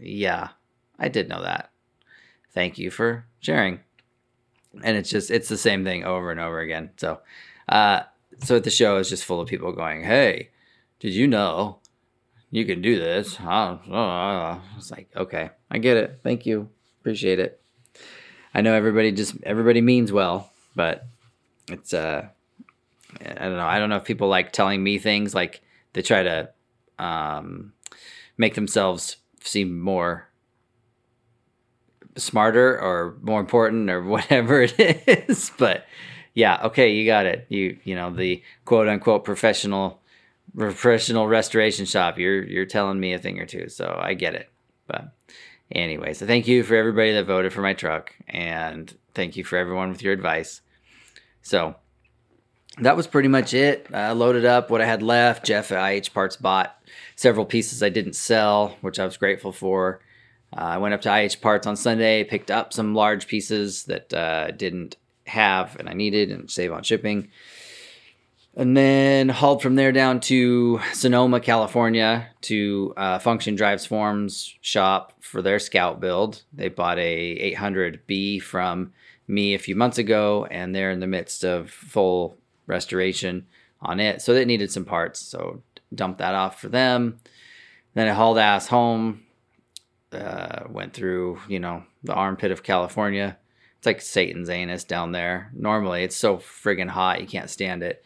Yeah, 0.00 0.48
I 0.98 1.06
did 1.06 1.28
know 1.28 1.40
that. 1.42 1.70
Thank 2.52 2.78
you 2.78 2.90
for 2.90 3.26
sharing. 3.38 3.78
And 4.82 4.96
it's 4.96 5.08
just, 5.08 5.30
it's 5.30 5.48
the 5.48 5.56
same 5.56 5.84
thing 5.84 6.02
over 6.02 6.32
and 6.32 6.40
over 6.40 6.58
again. 6.58 6.90
So, 6.96 7.20
uh, 7.68 8.00
so 8.42 8.58
the 8.58 8.70
show 8.70 8.96
is 8.96 9.08
just 9.08 9.24
full 9.24 9.40
of 9.40 9.46
people 9.46 9.70
going, 9.70 10.02
Hey, 10.02 10.50
did 10.98 11.14
you 11.14 11.28
know 11.28 11.78
you 12.54 12.64
can 12.64 12.80
do 12.80 12.98
this. 13.00 13.34
Huh 13.34 13.78
it's 14.76 14.92
like, 14.92 15.08
okay, 15.16 15.50
I 15.70 15.78
get 15.78 15.96
it. 15.96 16.20
Thank 16.22 16.46
you. 16.46 16.68
Appreciate 17.00 17.40
it. 17.40 17.60
I 18.54 18.60
know 18.60 18.74
everybody 18.74 19.10
just 19.10 19.36
everybody 19.42 19.80
means 19.80 20.12
well, 20.12 20.50
but 20.76 21.04
it's 21.68 21.92
uh 21.92 22.28
I 23.20 23.44
don't 23.44 23.56
know. 23.56 23.66
I 23.66 23.78
don't 23.80 23.90
know 23.90 23.96
if 23.96 24.04
people 24.04 24.28
like 24.28 24.52
telling 24.52 24.82
me 24.82 24.98
things 24.98 25.34
like 25.34 25.62
they 25.94 26.02
try 26.02 26.22
to 26.22 26.50
um 26.98 27.73
make 28.36 28.54
themselves 28.54 29.16
seem 29.40 29.78
more 29.78 30.28
smarter 32.16 32.80
or 32.80 33.16
more 33.22 33.40
important 33.40 33.90
or 33.90 34.02
whatever 34.06 34.62
it 34.62 34.78
is. 35.28 35.50
But 35.58 35.86
yeah, 36.34 36.60
okay, 36.64 36.92
you 36.92 37.06
got 37.06 37.26
it. 37.26 37.46
You 37.48 37.78
you 37.84 37.94
know, 37.94 38.12
the 38.12 38.42
quote 38.64 38.88
unquote 38.88 39.24
professional 39.24 40.00
professional 40.56 41.28
restoration 41.28 41.86
shop. 41.86 42.18
You're 42.18 42.44
you're 42.44 42.66
telling 42.66 43.00
me 43.00 43.12
a 43.12 43.18
thing 43.18 43.40
or 43.40 43.46
two, 43.46 43.68
so 43.68 43.98
I 44.00 44.14
get 44.14 44.34
it. 44.34 44.50
But 44.86 45.12
anyway, 45.70 46.14
so 46.14 46.26
thank 46.26 46.46
you 46.46 46.62
for 46.62 46.74
everybody 46.74 47.12
that 47.12 47.26
voted 47.26 47.52
for 47.52 47.62
my 47.62 47.74
truck, 47.74 48.14
and 48.28 48.92
thank 49.14 49.36
you 49.36 49.44
for 49.44 49.56
everyone 49.56 49.90
with 49.90 50.02
your 50.02 50.12
advice. 50.12 50.60
So 51.42 51.76
that 52.78 52.96
was 52.96 53.06
pretty 53.06 53.28
much 53.28 53.54
it. 53.54 53.86
I 53.92 54.12
loaded 54.12 54.44
up 54.44 54.70
what 54.70 54.80
I 54.80 54.86
had 54.86 55.02
left. 55.02 55.44
Jeff 55.44 55.70
at 55.72 55.92
IH 55.92 56.12
Parts 56.12 56.36
bought 56.36 56.76
several 57.16 57.46
pieces 57.46 57.82
I 57.82 57.88
didn't 57.88 58.14
sell, 58.14 58.76
which 58.80 58.98
I 58.98 59.04
was 59.04 59.16
grateful 59.16 59.52
for. 59.52 60.00
Uh, 60.56 60.60
I 60.60 60.78
went 60.78 60.94
up 60.94 61.02
to 61.02 61.16
IH 61.16 61.40
Parts 61.40 61.66
on 61.66 61.76
Sunday, 61.76 62.24
picked 62.24 62.50
up 62.50 62.72
some 62.72 62.94
large 62.94 63.26
pieces 63.26 63.84
that 63.84 64.12
uh, 64.12 64.50
didn't 64.50 64.96
have 65.26 65.76
and 65.78 65.88
I 65.88 65.94
needed, 65.94 66.30
and 66.30 66.50
save 66.50 66.72
on 66.72 66.82
shipping 66.82 67.30
and 68.56 68.76
then 68.76 69.28
hauled 69.28 69.62
from 69.62 69.74
there 69.74 69.92
down 69.92 70.20
to 70.20 70.80
Sonoma, 70.92 71.40
California, 71.40 72.28
to 72.42 72.94
uh, 72.96 73.18
Function 73.18 73.56
Drives 73.56 73.86
Forms 73.86 74.54
shop 74.60 75.12
for 75.20 75.42
their 75.42 75.58
Scout 75.58 76.00
build. 76.00 76.42
They 76.52 76.68
bought 76.68 76.98
a 76.98 77.54
800B 77.56 78.42
from 78.42 78.92
me 79.26 79.54
a 79.54 79.58
few 79.58 79.74
months 79.74 79.98
ago, 79.98 80.46
and 80.50 80.74
they're 80.74 80.92
in 80.92 81.00
the 81.00 81.06
midst 81.06 81.44
of 81.44 81.70
full 81.70 82.38
restoration 82.66 83.46
on 83.80 84.00
it. 84.00 84.22
So 84.22 84.34
they 84.34 84.44
needed 84.44 84.70
some 84.70 84.84
parts, 84.84 85.20
so 85.20 85.62
dumped 85.94 86.18
that 86.18 86.34
off 86.34 86.60
for 86.60 86.68
them. 86.68 87.20
Then 87.94 88.08
I 88.08 88.12
hauled 88.12 88.38
ass 88.38 88.68
home. 88.68 89.20
Uh, 90.12 90.64
went 90.68 90.92
through, 90.92 91.40
you 91.48 91.58
know, 91.58 91.82
the 92.04 92.14
armpit 92.14 92.52
of 92.52 92.62
California. 92.62 93.36
It's 93.78 93.86
like 93.86 94.00
Satan's 94.00 94.48
anus 94.48 94.84
down 94.84 95.10
there. 95.10 95.50
Normally, 95.52 96.04
it's 96.04 96.16
so 96.16 96.36
friggin' 96.36 96.88
hot 96.88 97.20
you 97.20 97.26
can't 97.26 97.50
stand 97.50 97.82
it 97.82 98.04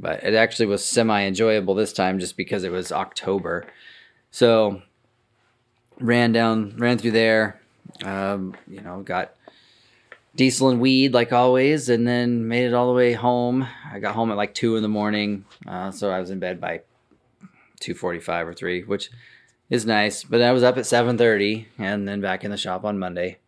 but 0.00 0.24
it 0.24 0.34
actually 0.34 0.66
was 0.66 0.84
semi 0.84 1.22
enjoyable 1.22 1.74
this 1.74 1.92
time 1.92 2.18
just 2.18 2.36
because 2.36 2.64
it 2.64 2.72
was 2.72 2.90
October. 2.90 3.66
So 4.30 4.82
ran 6.00 6.32
down, 6.32 6.76
ran 6.78 6.98
through 6.98 7.10
there, 7.12 7.60
um, 8.02 8.56
you 8.66 8.80
know, 8.80 9.02
got 9.02 9.34
diesel 10.34 10.68
and 10.70 10.80
weed 10.80 11.12
like 11.12 11.32
always, 11.32 11.88
and 11.88 12.06
then 12.06 12.48
made 12.48 12.66
it 12.66 12.74
all 12.74 12.88
the 12.88 12.96
way 12.96 13.12
home. 13.12 13.66
I 13.92 13.98
got 13.98 14.14
home 14.14 14.30
at 14.30 14.36
like 14.36 14.54
two 14.54 14.76
in 14.76 14.82
the 14.82 14.88
morning, 14.88 15.44
uh, 15.66 15.90
so 15.90 16.10
I 16.10 16.20
was 16.20 16.30
in 16.30 16.38
bed 16.38 16.60
by 16.60 16.82
two 17.80 17.94
forty-five 17.94 18.46
or 18.46 18.54
three, 18.54 18.82
which 18.82 19.10
is 19.68 19.86
nice. 19.86 20.24
But 20.24 20.42
I 20.42 20.52
was 20.52 20.62
up 20.62 20.76
at 20.76 20.86
seven 20.86 21.18
thirty, 21.18 21.68
and 21.78 22.06
then 22.06 22.20
back 22.20 22.44
in 22.44 22.50
the 22.50 22.56
shop 22.56 22.84
on 22.84 22.98
Monday, 22.98 23.38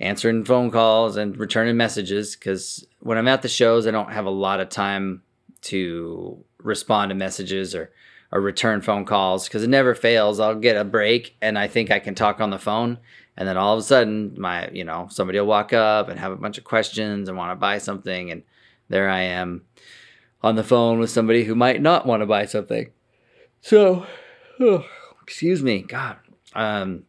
answering 0.00 0.44
phone 0.44 0.70
calls 0.70 1.16
and 1.16 1.36
returning 1.36 1.76
messages. 1.76 2.36
Because 2.36 2.86
when 3.00 3.18
I'm 3.18 3.28
at 3.28 3.42
the 3.42 3.48
shows, 3.48 3.86
I 3.86 3.90
don't 3.90 4.12
have 4.12 4.26
a 4.26 4.30
lot 4.30 4.60
of 4.60 4.68
time 4.68 5.22
to 5.62 6.44
respond 6.58 7.10
to 7.10 7.14
messages 7.14 7.74
or 7.74 7.90
or 8.32 8.40
return 8.40 8.80
phone 8.82 9.04
calls 9.04 9.46
because 9.46 9.62
it 9.62 9.70
never 9.70 9.94
fails. 9.94 10.40
I'll 10.40 10.56
get 10.56 10.76
a 10.76 10.84
break 10.84 11.36
and 11.40 11.56
I 11.56 11.68
think 11.68 11.90
I 11.90 12.00
can 12.00 12.14
talk 12.14 12.40
on 12.40 12.50
the 12.50 12.58
phone, 12.58 12.98
and 13.36 13.46
then 13.46 13.56
all 13.56 13.74
of 13.74 13.78
a 13.78 13.82
sudden, 13.82 14.34
my 14.38 14.68
you 14.70 14.84
know 14.84 15.08
somebody 15.10 15.38
will 15.38 15.46
walk 15.46 15.72
up 15.72 16.08
and 16.08 16.18
have 16.18 16.32
a 16.32 16.36
bunch 16.36 16.58
of 16.58 16.64
questions 16.64 17.28
and 17.28 17.36
want 17.36 17.52
to 17.52 17.56
buy 17.56 17.78
something, 17.78 18.30
and 18.30 18.42
there 18.88 19.08
I 19.08 19.22
am 19.22 19.62
on 20.42 20.56
the 20.56 20.64
phone 20.64 20.98
with 20.98 21.10
somebody 21.10 21.44
who 21.44 21.54
might 21.54 21.82
not 21.82 22.06
want 22.06 22.22
to 22.22 22.26
buy 22.26 22.46
something. 22.46 22.90
So, 23.60 24.06
oh, 24.60 24.84
excuse 25.22 25.62
me, 25.62 25.82
God. 25.82 26.18
Um, 26.54 27.04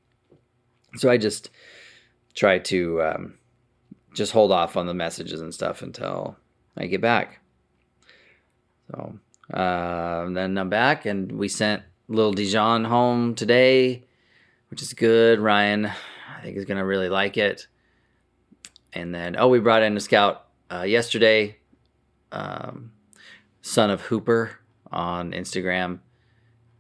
so 0.96 1.10
I 1.10 1.17
just 1.17 1.50
try 2.34 2.60
to 2.60 3.01
um, 3.03 3.34
just 4.13 4.31
hold 4.31 4.51
off 4.51 4.75
on 4.75 4.88
the 4.88 4.93
messages 4.93 5.41
and 5.41 5.53
stuff 5.53 5.81
until 5.81 6.36
I 6.75 6.88
get 6.88 7.01
back. 7.01 7.39
So 8.89 9.19
uh, 9.53 10.29
then 10.29 10.57
I'm 10.57 10.69
back, 10.69 11.05
and 11.05 11.31
we 11.34 11.48
sent 11.48 11.84
little 12.07 12.34
Dijon 12.34 12.86
home 12.86 13.36
today, 13.36 14.03
which 14.69 14.81
is 14.81 14.93
good. 14.93 15.39
Ryan, 15.39 15.91
I 16.38 16.41
think, 16.41 16.56
he's 16.56 16.65
gonna 16.65 16.86
really 16.86 17.10
like 17.10 17.38
it. 17.38 17.67
And 18.94 19.13
then 19.13 19.36
oh, 19.38 19.48
we 19.48 19.60
brought 19.60 19.84
in 19.84 19.98
a 19.98 20.00
scout 20.00 20.46
uh, 20.72 20.84
yesterday, 20.84 21.58
um, 22.32 22.91
son 23.62 23.89
of 23.89 24.01
Hooper 24.01 24.60
on 24.91 25.32
Instagram. 25.32 26.00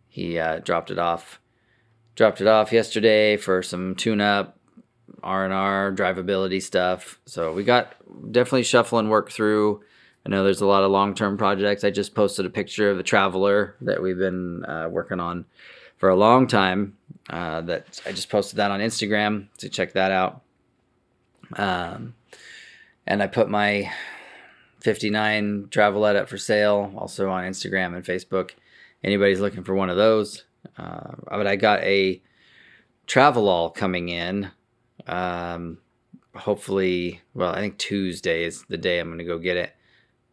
He 0.07 0.39
uh, 0.39 0.59
dropped 0.59 0.91
it 0.91 0.99
off, 0.99 1.39
dropped 2.15 2.41
it 2.41 2.47
off 2.47 2.71
yesterday 2.71 3.37
for 3.37 3.61
some 3.61 3.95
tune-up. 3.95 4.57
R 5.23 5.45
and 5.45 5.53
R 5.53 5.91
drivability 5.91 6.61
stuff. 6.61 7.19
So 7.25 7.51
we 7.53 7.63
got 7.63 7.95
definitely 8.31 8.63
shuffling 8.63 9.09
work 9.09 9.31
through. 9.31 9.81
I 10.25 10.29
know 10.29 10.43
there's 10.43 10.61
a 10.61 10.67
lot 10.67 10.83
of 10.83 10.91
long 10.91 11.15
term 11.15 11.37
projects. 11.37 11.83
I 11.83 11.89
just 11.89 12.13
posted 12.13 12.45
a 12.45 12.49
picture 12.49 12.91
of 12.91 12.97
the 12.97 13.03
Traveler 13.03 13.75
that 13.81 14.01
we've 14.01 14.17
been 14.17 14.65
uh, 14.65 14.89
working 14.89 15.19
on 15.19 15.45
for 15.97 16.09
a 16.09 16.15
long 16.15 16.47
time. 16.47 16.97
Uh, 17.29 17.61
that 17.61 18.01
I 18.05 18.11
just 18.11 18.29
posted 18.29 18.57
that 18.57 18.71
on 18.71 18.79
Instagram 18.79 19.47
to 19.57 19.69
check 19.69 19.93
that 19.93 20.11
out. 20.11 20.41
Um, 21.53 22.15
and 23.05 23.21
I 23.21 23.27
put 23.27 23.49
my 23.49 23.91
59 24.81 25.67
Travelette 25.69 26.15
up 26.15 26.29
for 26.29 26.37
sale 26.37 26.93
also 26.97 27.29
on 27.29 27.43
Instagram 27.43 27.95
and 27.95 28.05
Facebook. 28.05 28.51
Anybody's 29.03 29.39
looking 29.39 29.63
for 29.63 29.75
one 29.75 29.89
of 29.89 29.97
those. 29.97 30.45
Uh, 30.77 31.15
but 31.29 31.47
I 31.47 31.55
got 31.55 31.81
a 31.83 32.21
Travelall 33.07 33.73
coming 33.73 34.09
in. 34.09 34.51
Um, 35.05 35.79
hopefully, 36.35 37.21
well, 37.33 37.53
I 37.53 37.59
think 37.59 37.77
Tuesday 37.77 38.43
is 38.43 38.63
the 38.69 38.77
day 38.77 38.99
I'm 38.99 39.07
going 39.07 39.19
to 39.19 39.23
go 39.23 39.39
get 39.39 39.57
it. 39.57 39.73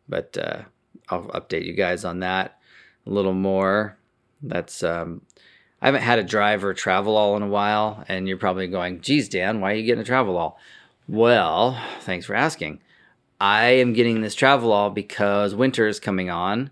But 0.09 0.37
uh, 0.37 0.63
I'll 1.09 1.25
update 1.29 1.65
you 1.65 1.73
guys 1.73 2.05
on 2.05 2.21
that 2.21 2.59
a 3.07 3.11
little 3.11 3.35
more. 3.35 3.97
That's 4.43 4.83
um, 4.83 5.23
I 5.85 5.88
haven't 5.88 6.00
had 6.00 6.19
a 6.19 6.25
driver 6.25 6.73
Travelall 6.73 7.37
in 7.37 7.43
a 7.43 7.47
while, 7.47 8.07
and 8.09 8.26
you're 8.26 8.38
probably 8.38 8.69
going, 8.69 9.03
"Geez, 9.03 9.29
Dan, 9.29 9.61
why 9.61 9.73
are 9.73 9.75
you 9.75 9.83
getting 9.83 10.00
a 10.00 10.07
Travelall? 10.07 10.55
Well, 11.07 11.79
thanks 12.00 12.25
for 12.25 12.35
asking. 12.35 12.81
I 13.38 13.64
am 13.64 13.93
getting 13.93 14.23
this 14.23 14.35
Travelall 14.35 14.95
because 14.95 15.55
winter 15.55 15.87
is 15.87 16.00
coming 16.00 16.31
on, 16.31 16.71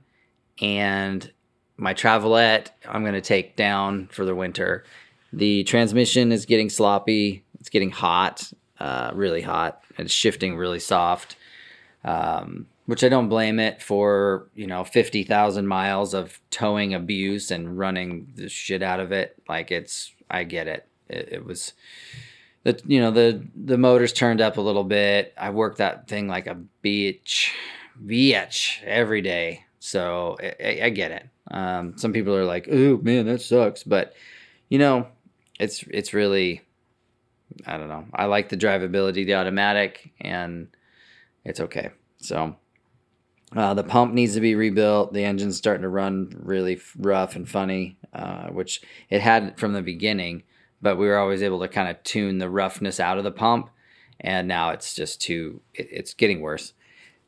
and 0.62 1.30
my 1.76 1.92
Travelette 1.92 2.70
I'm 2.88 3.02
going 3.02 3.12
to 3.12 3.20
take 3.20 3.54
down 3.54 4.08
for 4.10 4.24
the 4.24 4.34
winter. 4.34 4.82
The 5.30 5.64
transmission 5.64 6.32
is 6.32 6.46
getting 6.46 6.70
sloppy. 6.70 7.44
It's 7.60 7.68
getting 7.68 7.90
hot, 7.90 8.50
uh, 8.80 9.10
really 9.12 9.42
hot, 9.42 9.82
and 9.98 10.06
it's 10.06 10.14
shifting 10.14 10.56
really 10.56 10.80
soft. 10.80 11.36
Um, 12.02 12.66
which 12.86 13.04
I 13.04 13.08
don't 13.08 13.28
blame 13.28 13.58
it 13.58 13.80
for, 13.80 14.48
you 14.54 14.66
know, 14.66 14.84
50,000 14.84 15.66
miles 15.66 16.14
of 16.14 16.40
towing 16.50 16.94
abuse 16.94 17.50
and 17.50 17.78
running 17.78 18.32
the 18.34 18.48
shit 18.48 18.82
out 18.82 19.00
of 19.00 19.12
it. 19.12 19.40
Like 19.48 19.70
it's, 19.70 20.12
I 20.30 20.44
get 20.44 20.66
it. 20.66 20.86
It, 21.08 21.28
it 21.32 21.44
was, 21.44 21.74
the 22.64 22.80
you 22.86 23.00
know 23.00 23.10
the 23.10 23.44
the 23.56 23.78
motors 23.78 24.12
turned 24.12 24.40
up 24.40 24.56
a 24.56 24.60
little 24.60 24.84
bit. 24.84 25.34
I 25.36 25.50
worked 25.50 25.78
that 25.78 26.08
thing 26.08 26.28
like 26.28 26.46
a 26.46 26.54
beach, 26.80 27.52
beach 28.04 28.80
every 28.84 29.20
day. 29.20 29.64
So 29.80 30.36
I, 30.40 30.80
I 30.84 30.90
get 30.90 31.10
it. 31.10 31.28
Um, 31.50 31.98
some 31.98 32.12
people 32.12 32.36
are 32.36 32.44
like, 32.44 32.68
"Oh 32.70 32.98
man, 32.98 33.26
that 33.26 33.42
sucks," 33.42 33.82
but 33.82 34.14
you 34.68 34.78
know, 34.78 35.08
it's 35.58 35.82
it's 35.90 36.14
really, 36.14 36.62
I 37.66 37.76
don't 37.78 37.88
know. 37.88 38.06
I 38.14 38.26
like 38.26 38.48
the 38.48 38.56
drivability, 38.56 39.26
the 39.26 39.34
automatic, 39.34 40.12
and 40.20 40.68
it's 41.44 41.60
okay. 41.60 41.90
So 42.18 42.56
uh, 43.54 43.74
the 43.74 43.84
pump 43.84 44.14
needs 44.14 44.34
to 44.34 44.40
be 44.40 44.54
rebuilt. 44.54 45.12
The 45.12 45.24
engine's 45.24 45.56
starting 45.56 45.82
to 45.82 45.88
run 45.88 46.34
really 46.42 46.80
rough 46.98 47.36
and 47.36 47.48
funny, 47.48 47.96
uh, 48.12 48.48
which 48.48 48.82
it 49.10 49.20
had 49.20 49.58
from 49.58 49.72
the 49.72 49.82
beginning 49.82 50.42
but 50.82 50.98
we 50.98 51.06
were 51.06 51.16
always 51.16 51.42
able 51.42 51.60
to 51.60 51.68
kind 51.68 51.88
of 51.88 52.02
tune 52.02 52.38
the 52.38 52.50
roughness 52.50 53.00
out 53.00 53.16
of 53.16 53.24
the 53.24 53.30
pump 53.30 53.70
and 54.20 54.46
now 54.48 54.70
it's 54.70 54.94
just 54.94 55.20
too 55.20 55.60
it, 55.74 55.88
it's 55.90 56.12
getting 56.12 56.40
worse. 56.40 56.74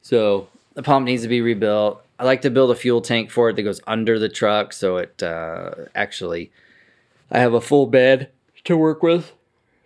So 0.02 0.48
the 0.74 0.82
pump 0.82 1.06
needs 1.06 1.22
to 1.22 1.28
be 1.28 1.40
rebuilt. 1.40 2.04
I 2.18 2.24
like 2.24 2.42
to 2.42 2.50
build 2.50 2.70
a 2.70 2.74
fuel 2.74 3.00
tank 3.00 3.30
for 3.30 3.48
it 3.48 3.56
that 3.56 3.62
goes 3.62 3.80
under 3.86 4.18
the 4.18 4.28
truck 4.28 4.72
so 4.72 4.98
it 4.98 5.22
uh, 5.22 5.70
actually 5.94 6.52
i 7.30 7.38
have 7.38 7.54
a 7.54 7.60
full 7.60 7.86
bed 7.86 8.30
to 8.64 8.76
work 8.76 9.02
with 9.02 9.32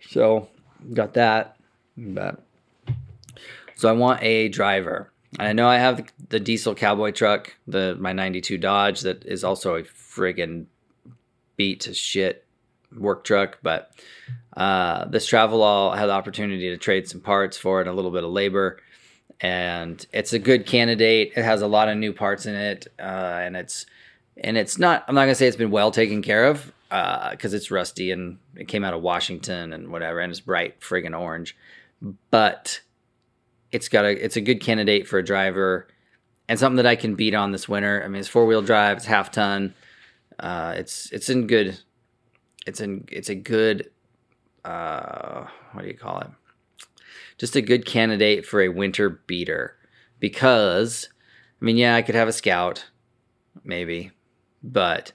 so 0.07 0.47
got 0.93 1.15
that 1.15 1.57
but 1.97 2.43
so 3.75 3.89
i 3.89 3.91
want 3.91 4.21
a 4.21 4.47
driver 4.49 5.08
i 5.37 5.53
know 5.53 5.67
i 5.67 5.77
have 5.77 6.11
the, 6.29 6.39
diesel 6.39 6.73
cowboy 6.73 7.11
truck 7.11 7.55
the 7.67 7.95
my 7.99 8.13
92 8.13 8.57
dodge 8.57 9.01
that 9.01 9.23
is 9.25 9.43
also 9.43 9.75
a 9.75 9.83
friggin 9.83 10.65
beat 11.55 11.81
to 11.81 11.93
shit 11.93 12.45
work 12.97 13.23
truck, 13.23 13.59
but 13.61 13.91
uh, 14.55 15.05
this 15.05 15.29
Travelall 15.29 15.95
had 15.95 16.07
the 16.07 16.13
opportunity 16.13 16.69
to 16.69 16.77
trade 16.77 17.07
some 17.07 17.21
parts 17.21 17.57
for 17.57 17.81
it, 17.81 17.87
a 17.87 17.93
little 17.93 18.11
bit 18.11 18.23
of 18.23 18.31
labor, 18.31 18.79
and 19.41 20.05
it's 20.11 20.33
a 20.33 20.39
good 20.39 20.65
candidate. 20.65 21.33
It 21.35 21.43
has 21.43 21.61
a 21.61 21.67
lot 21.67 21.89
of 21.89 21.97
new 21.97 22.13
parts 22.13 22.45
in 22.45 22.55
it, 22.55 22.87
uh, 22.99 23.01
and 23.01 23.55
it's 23.55 23.85
and 24.37 24.57
it's 24.57 24.77
not. 24.77 25.05
I'm 25.07 25.15
not 25.15 25.21
gonna 25.21 25.35
say 25.35 25.47
it's 25.47 25.57
been 25.57 25.71
well 25.71 25.91
taken 25.91 26.21
care 26.21 26.45
of 26.45 26.71
because 26.89 27.53
uh, 27.53 27.57
it's 27.57 27.69
rusty 27.69 28.11
and 28.11 28.39
it 28.55 28.67
came 28.67 28.83
out 28.83 28.93
of 28.93 29.01
Washington 29.01 29.73
and 29.73 29.89
whatever, 29.89 30.19
and 30.19 30.31
it's 30.31 30.39
bright 30.39 30.79
friggin' 30.81 31.17
orange, 31.17 31.55
but 32.31 32.81
it's 33.71 33.89
got 33.89 34.05
a 34.05 34.23
it's 34.23 34.35
a 34.35 34.41
good 34.41 34.61
candidate 34.61 35.07
for 35.07 35.19
a 35.19 35.23
driver 35.23 35.87
and 36.47 36.57
something 36.57 36.77
that 36.77 36.85
I 36.85 36.95
can 36.95 37.15
beat 37.15 37.35
on 37.35 37.51
this 37.51 37.69
winter. 37.69 38.01
I 38.03 38.07
mean, 38.07 38.19
it's 38.19 38.27
four 38.27 38.45
wheel 38.45 38.61
drive, 38.61 38.97
it's 38.97 39.05
half 39.05 39.31
ton. 39.31 39.75
Uh, 40.39 40.73
it's 40.77 41.11
it's 41.11 41.29
in 41.29 41.47
good 41.47 41.79
it's 42.65 42.79
an 42.79 43.05
it's 43.11 43.29
a 43.29 43.35
good 43.35 43.89
uh, 44.65 45.45
what 45.71 45.83
do 45.83 45.87
you 45.87 45.97
call 45.97 46.19
it? 46.19 46.27
Just 47.37 47.55
a 47.55 47.61
good 47.61 47.85
candidate 47.85 48.45
for 48.45 48.61
a 48.61 48.69
winter 48.69 49.09
beater 49.09 49.75
because 50.19 51.09
I 51.61 51.65
mean, 51.65 51.77
yeah, 51.77 51.95
I 51.95 52.01
could 52.01 52.15
have 52.15 52.27
a 52.27 52.33
scout, 52.33 52.85
maybe, 53.63 54.11
but 54.63 55.11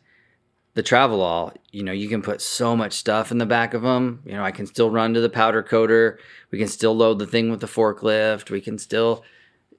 the 0.75 0.83
Travelall 0.83 1.55
you 1.75 1.83
know, 1.83 1.93
you 1.93 2.09
can 2.09 2.23
put 2.23 2.41
so 2.41 2.77
much 2.77 2.93
stuff 2.93 3.33
in 3.33 3.39
the 3.39 3.47
back 3.47 3.75
of 3.75 3.83
them. 3.83 4.23
You 4.25 4.35
know, 4.35 4.45
I 4.45 4.53
can 4.53 4.67
still 4.67 4.91
run 4.91 5.15
to 5.15 5.21
the 5.21 5.29
powder 5.29 5.63
coater. 5.63 6.21
We 6.53 6.59
can 6.59 6.69
still 6.69 6.97
load 6.97 7.19
the 7.19 7.27
thing 7.27 7.51
with 7.51 7.61
the 7.61 7.67
forklift. 7.67 8.49
We 8.49 8.61
can 8.61 8.79
still 8.79 9.25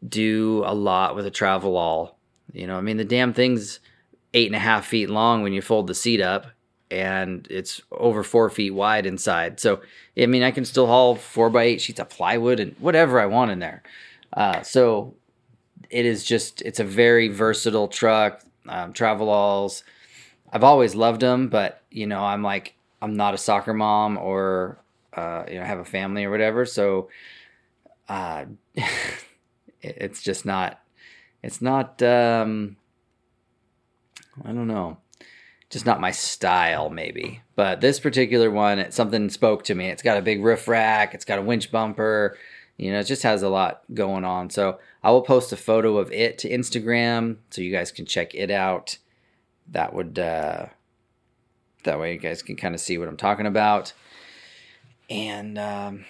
do 0.08 0.62
a 0.66 0.74
lot 0.74 1.16
with 1.16 1.26
a 1.26 1.32
Travelall 1.32 2.16
You 2.52 2.68
know, 2.68 2.78
I 2.78 2.82
mean, 2.82 2.98
the 2.98 3.06
damn 3.06 3.34
thing's 3.34 3.80
eight 4.34 4.48
and 4.48 4.56
a 4.56 4.60
half 4.60 4.86
feet 4.86 5.10
long 5.10 5.42
when 5.42 5.54
you 5.54 5.62
fold 5.62 5.88
the 5.88 5.96
seat 5.96 6.20
up 6.20 6.48
and 6.92 7.48
it's 7.50 7.82
over 7.92 8.24
four 8.24 8.50
feet 8.50 8.72
wide 8.72 9.06
inside. 9.06 9.60
So, 9.62 9.80
I 10.18 10.26
mean, 10.26 10.44
I 10.44 10.52
can 10.52 10.66
still 10.66 10.88
haul 10.88 11.16
four 11.16 11.50
by 11.50 11.64
eight 11.64 11.82
sheets 11.82 12.02
of 12.02 12.10
plywood 12.10 12.60
and 12.60 12.76
whatever 12.80 13.22
I 13.22 13.26
want 13.26 13.52
in 13.52 13.60
there. 13.60 13.84
Uh, 14.34 14.62
so, 14.64 15.16
it 15.90 16.06
is 16.06 16.26
just, 16.26 16.62
it's 16.64 16.82
a 16.82 16.84
very 16.84 17.30
versatile 17.30 17.88
truck. 17.88 18.42
Um, 18.68 18.92
Travelalls, 18.92 19.84
I've 20.52 20.64
always 20.64 20.96
loved 20.96 21.22
them, 21.22 21.50
but, 21.50 21.82
you 21.92 22.08
know, 22.08 22.20
I'm 22.20 22.44
like, 22.44 22.76
I'm 23.02 23.16
not 23.16 23.34
a 23.34 23.38
soccer 23.38 23.74
mom 23.74 24.18
or, 24.18 24.80
uh, 25.14 25.44
you 25.50 25.60
know, 25.60 25.66
have 25.66 25.80
a 25.80 25.86
family 25.86 26.24
or 26.24 26.32
whatever. 26.32 26.66
So, 26.66 27.10
uh, 28.08 28.46
it's 29.82 30.22
just 30.22 30.46
not, 30.46 30.80
it's 31.44 31.62
not, 31.62 32.02
um, 32.02 32.78
I 34.44 34.52
don't 34.52 34.68
know 34.68 34.98
just 35.76 35.86
not 35.86 36.00
my 36.00 36.12
style 36.12 36.90
maybe. 36.90 37.42
But 37.56 37.82
this 37.82 38.00
particular 38.00 38.50
one 38.50 38.92
something 38.92 39.30
spoke 39.30 39.64
to 39.66 39.76
me. 39.76 39.90
It's 39.90 40.04
got 40.04 40.18
a 40.18 40.22
big 40.22 40.44
roof 40.44 40.68
rack 40.68 41.14
it's 41.14 41.26
got 41.26 41.40
a 41.40 41.42
winch 41.42 41.72
bumper 41.72 42.38
you 42.78 42.92
know 42.92 43.00
it 43.00 43.06
just 43.06 43.24
has 43.24 43.44
a 43.44 43.50
lot 43.50 43.82
going 43.94 44.24
on. 44.24 44.50
So 44.50 44.80
i 45.04 45.12
will 45.12 45.22
post 45.22 45.52
a 45.52 45.58
photo 45.58 45.98
of 45.98 46.12
it 46.12 46.38
to 46.40 46.50
instagram 46.50 47.38
so 47.50 47.62
you 47.62 47.72
guys 47.72 47.92
can 47.92 48.06
check 48.06 48.34
it 48.34 48.50
out 48.50 48.98
that 49.72 49.94
would 49.94 50.20
uh 50.20 50.68
that 51.84 52.00
way 52.00 52.14
you 52.14 52.20
guys 52.20 52.42
can 52.42 52.56
kind 52.56 52.74
of 52.76 52.82
see 52.82 52.98
what 52.98 53.08
i'm 53.08 53.18
talking 53.18 53.46
about 53.46 53.94
and 55.10 55.58
um 55.58 56.06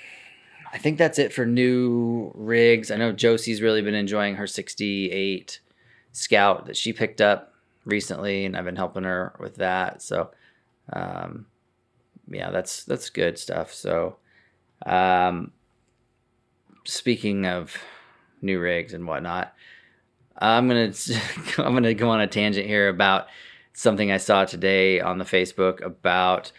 i 0.73 0.77
think 0.77 0.97
that's 0.97 1.19
it 1.19 1.33
for 1.33 1.45
new 1.45 2.31
rigs 2.33 2.91
i 2.91 2.95
know 2.95 3.11
josie's 3.11 3.61
really 3.61 3.81
been 3.81 3.95
enjoying 3.95 4.35
her 4.35 4.47
68 4.47 5.59
scout 6.11 6.65
that 6.65 6.77
she 6.77 6.93
picked 6.93 7.19
up 7.19 7.55
recently, 7.85 8.45
and 8.45 8.57
I've 8.57 8.65
been 8.65 8.75
helping 8.75 9.03
her 9.03 9.33
with 9.39 9.55
that. 9.55 10.01
So, 10.01 10.31
um, 10.91 11.45
yeah, 12.27 12.51
that's 12.51 12.83
that's 12.83 13.09
good 13.09 13.37
stuff. 13.37 13.73
So, 13.73 14.17
um, 14.85 15.51
speaking 16.83 17.45
of 17.45 17.77
new 18.41 18.59
rigs 18.59 18.93
and 18.93 19.07
whatnot, 19.07 19.53
I'm 20.37 20.67
gonna 20.67 20.93
I'm 21.57 21.73
gonna 21.73 21.93
go 21.93 22.09
on 22.09 22.21
a 22.21 22.27
tangent 22.27 22.67
here 22.67 22.89
about 22.89 23.27
something 23.73 24.11
I 24.11 24.17
saw 24.17 24.45
today 24.45 24.99
on 24.99 25.17
the 25.17 25.25
Facebook 25.25 25.83
about 25.83 26.51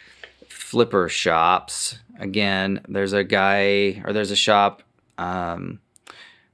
flipper 0.48 1.08
shops. 1.08 1.98
Again, 2.18 2.80
there's 2.88 3.12
a 3.12 3.24
guy 3.24 4.02
or 4.04 4.12
there's 4.12 4.30
a 4.30 4.36
shop 4.36 4.82
um, 5.18 5.80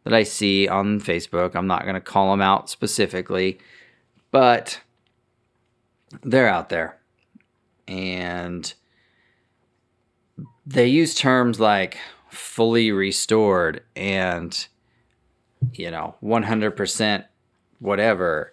that 0.04 0.14
I 0.14 0.22
see 0.22 0.68
on 0.68 1.00
Facebook. 1.00 1.54
I'm 1.54 1.66
not 1.66 1.84
gonna 1.84 2.00
call 2.00 2.30
them 2.30 2.40
out 2.40 2.70
specifically 2.70 3.58
but 4.32 4.80
they're 6.22 6.48
out 6.48 6.70
there. 6.70 6.98
And 7.86 8.72
they 10.66 10.88
use 10.88 11.14
terms 11.14 11.60
like 11.60 11.98
fully 12.30 12.90
restored 12.90 13.82
and, 13.94 14.66
you 15.74 15.90
know, 15.90 16.14
100% 16.22 17.24
whatever. 17.78 18.52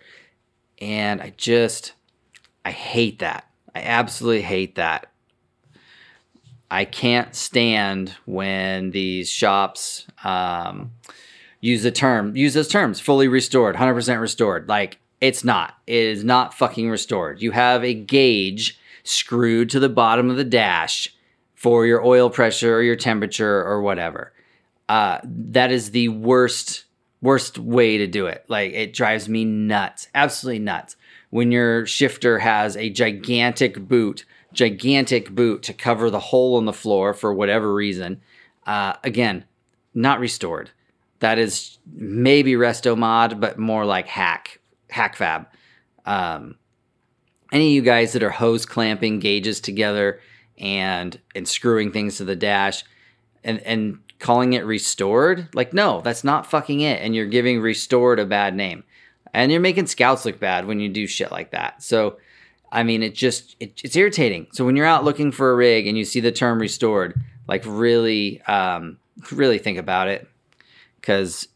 And 0.80 1.22
I 1.22 1.34
just, 1.38 1.94
I 2.66 2.72
hate 2.72 3.20
that. 3.20 3.48
I 3.76 3.82
absolutely 3.82 4.42
hate 4.42 4.76
that. 4.76 5.12
I 6.72 6.86
can't 6.86 7.36
stand 7.36 8.16
when 8.26 8.92
these 8.92 9.30
shops 9.30 10.06
um, 10.24 10.92
use 11.62 11.84
the 11.84 11.92
term, 11.92 12.36
use 12.36 12.54
those 12.54 12.68
terms, 12.68 13.00
fully 13.00 13.28
restored, 13.28 13.76
100% 13.76 14.22
restored. 14.22 14.70
Like, 14.70 15.00
it's 15.20 15.44
not. 15.44 15.76
It 15.88 15.96
is 15.96 16.24
not 16.24 16.54
fucking 16.54 16.90
restored. 16.90 17.42
You 17.42 17.52
have 17.52 17.84
a 17.84 17.94
gauge 17.94 18.80
screwed 19.04 19.70
to 19.72 19.80
the 19.80 19.90
bottom 19.90 20.30
of 20.30 20.38
the 20.38 20.44
dash 20.44 21.14
for 21.56 21.86
your 21.86 22.06
oil 22.06 22.30
pressure 22.30 22.78
or 22.78 22.82
your 22.82 22.96
temperature 22.96 23.64
or 23.64 23.82
whatever. 23.82 24.32
Uh, 24.88 25.20
that 25.24 25.72
is 25.72 25.92
the 25.92 26.10
worst, 26.10 26.86
worst 27.22 27.58
way 27.58 27.98
to 27.98 28.08
do 28.08 28.28
it. 28.28 28.46
Like, 28.48 28.74
it 28.74 28.94
drives 28.94 29.28
me 29.28 29.46
nuts, 29.46 30.08
absolutely 30.16 30.60
nuts. 30.60 30.96
When 31.30 31.52
your 31.52 31.86
shifter 31.86 32.40
has 32.40 32.76
a 32.76 32.90
gigantic 32.90 33.88
boot 33.88 34.26
gigantic 34.54 35.30
boot 35.32 35.64
to 35.64 35.74
cover 35.74 36.10
the 36.10 36.20
hole 36.20 36.58
in 36.58 36.66
the 36.66 36.74
floor 36.74 37.14
for 37.14 37.34
whatever 37.34 37.74
reason. 37.74 38.22
Uh, 38.66 38.94
again, 39.04 39.46
not 39.94 40.20
restored. 40.20 40.72
That 41.20 41.38
is 41.38 41.78
maybe 41.86 42.54
resto 42.54 42.98
mod, 42.98 43.40
but 43.42 43.60
more 43.60 43.86
like 43.86 44.08
hack 44.08 44.60
hack 44.90 45.16
fab. 45.16 45.48
Um, 46.06 46.56
any 47.52 47.68
of 47.68 47.74
you 47.74 47.82
guys 47.82 48.14
that 48.14 48.24
are 48.24 48.30
hose 48.30 48.66
clamping 48.66 49.20
gauges 49.20 49.60
together 49.60 50.22
and 50.58 51.20
and 51.36 51.48
screwing 51.48 51.92
things 51.92 52.18
to 52.18 52.26
the 52.26 52.36
dash 52.36 52.84
and 53.44 53.60
and 53.62 54.00
calling 54.20 54.54
it 54.54 54.66
restored, 54.66 55.48
like 55.54 55.74
no, 55.74 56.02
that's 56.02 56.24
not 56.24 56.46
fucking 56.46 56.82
it. 56.82 57.02
And 57.02 57.16
you're 57.16 57.26
giving 57.26 57.62
restored 57.62 58.20
a 58.20 58.26
bad 58.26 58.56
name, 58.56 58.84
and 59.34 59.52
you're 59.52 59.62
making 59.62 59.88
scouts 59.88 60.26
look 60.26 60.40
bad 60.40 60.68
when 60.68 60.80
you 60.80 60.90
do 60.90 61.08
shit 61.08 61.32
like 61.32 61.52
that. 61.52 61.82
So 61.82 62.18
I 62.72 62.84
mean, 62.84 63.02
it 63.04 63.16
just 63.16 63.56
it, 63.60 63.82
it's 63.84 63.96
irritating. 63.96 64.48
So 64.52 64.66
when 64.66 64.76
you're 64.76 64.86
out 64.86 65.04
looking 65.04 65.32
for 65.32 65.52
a 65.52 65.56
rig 65.56 65.88
and 65.88 65.98
you 65.98 66.06
see 66.06 66.20
the 66.20 66.32
term 66.32 66.60
restored, 66.60 67.20
like 67.48 67.64
really, 67.66 68.42
um, 68.44 68.98
really 69.32 69.58
think 69.58 69.78
about 69.78 70.08
it, 70.08 70.28
because 71.00 71.48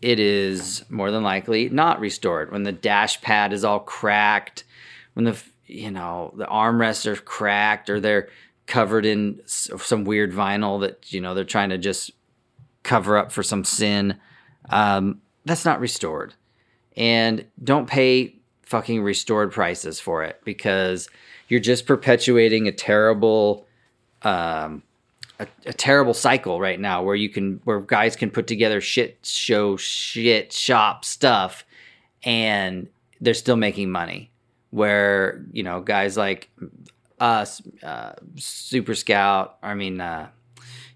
it 0.00 0.20
is 0.20 0.84
more 0.88 1.10
than 1.10 1.22
likely 1.22 1.68
not 1.68 2.00
restored. 2.00 2.52
When 2.52 2.62
the 2.62 2.72
dash 2.72 3.20
pad 3.20 3.52
is 3.52 3.64
all 3.64 3.80
cracked, 3.80 4.64
when 5.14 5.24
the 5.24 5.42
you 5.66 5.90
know 5.90 6.32
the 6.36 6.46
armrests 6.46 7.06
are 7.06 7.16
cracked 7.16 7.90
or 7.90 7.98
they're 7.98 8.28
covered 8.66 9.04
in 9.04 9.40
some 9.46 10.04
weird 10.04 10.32
vinyl 10.32 10.80
that 10.80 11.12
you 11.12 11.20
know 11.20 11.34
they're 11.34 11.44
trying 11.44 11.70
to 11.70 11.78
just 11.78 12.10
cover 12.82 13.16
up 13.16 13.32
for 13.32 13.42
some 13.42 13.64
sin, 13.64 14.18
um, 14.70 15.20
that's 15.44 15.64
not 15.64 15.80
restored. 15.80 16.34
And 16.96 17.46
don't 17.62 17.88
pay 17.88 18.36
fucking 18.62 19.02
restored 19.02 19.52
prices 19.52 20.00
for 20.00 20.22
it 20.22 20.40
because 20.44 21.08
you're 21.48 21.60
just 21.60 21.86
perpetuating 21.86 22.68
a 22.68 22.72
terrible 22.72 23.66
um, 24.22 24.82
a, 25.38 25.46
a, 25.66 25.72
terrible 25.72 26.14
cycle 26.14 26.60
right 26.60 26.78
now 26.78 27.02
where 27.02 27.14
you 27.16 27.28
can 27.28 27.60
where 27.64 27.80
guys 27.80 28.14
can 28.14 28.30
put 28.30 28.46
together 28.46 28.80
shit 28.80 29.18
show 29.24 29.76
shit 29.76 30.52
shop 30.52 31.04
stuff 31.04 31.64
and 32.22 32.88
they're 33.20 33.34
still 33.34 33.56
making 33.56 33.90
money 33.90 34.30
where 34.70 35.44
you 35.52 35.62
know 35.62 35.80
guys 35.80 36.16
like 36.16 36.50
us 37.22 37.62
uh, 37.82 38.12
super 38.36 38.94
scout 38.94 39.58
i 39.62 39.74
mean 39.74 40.00
uh, 40.00 40.28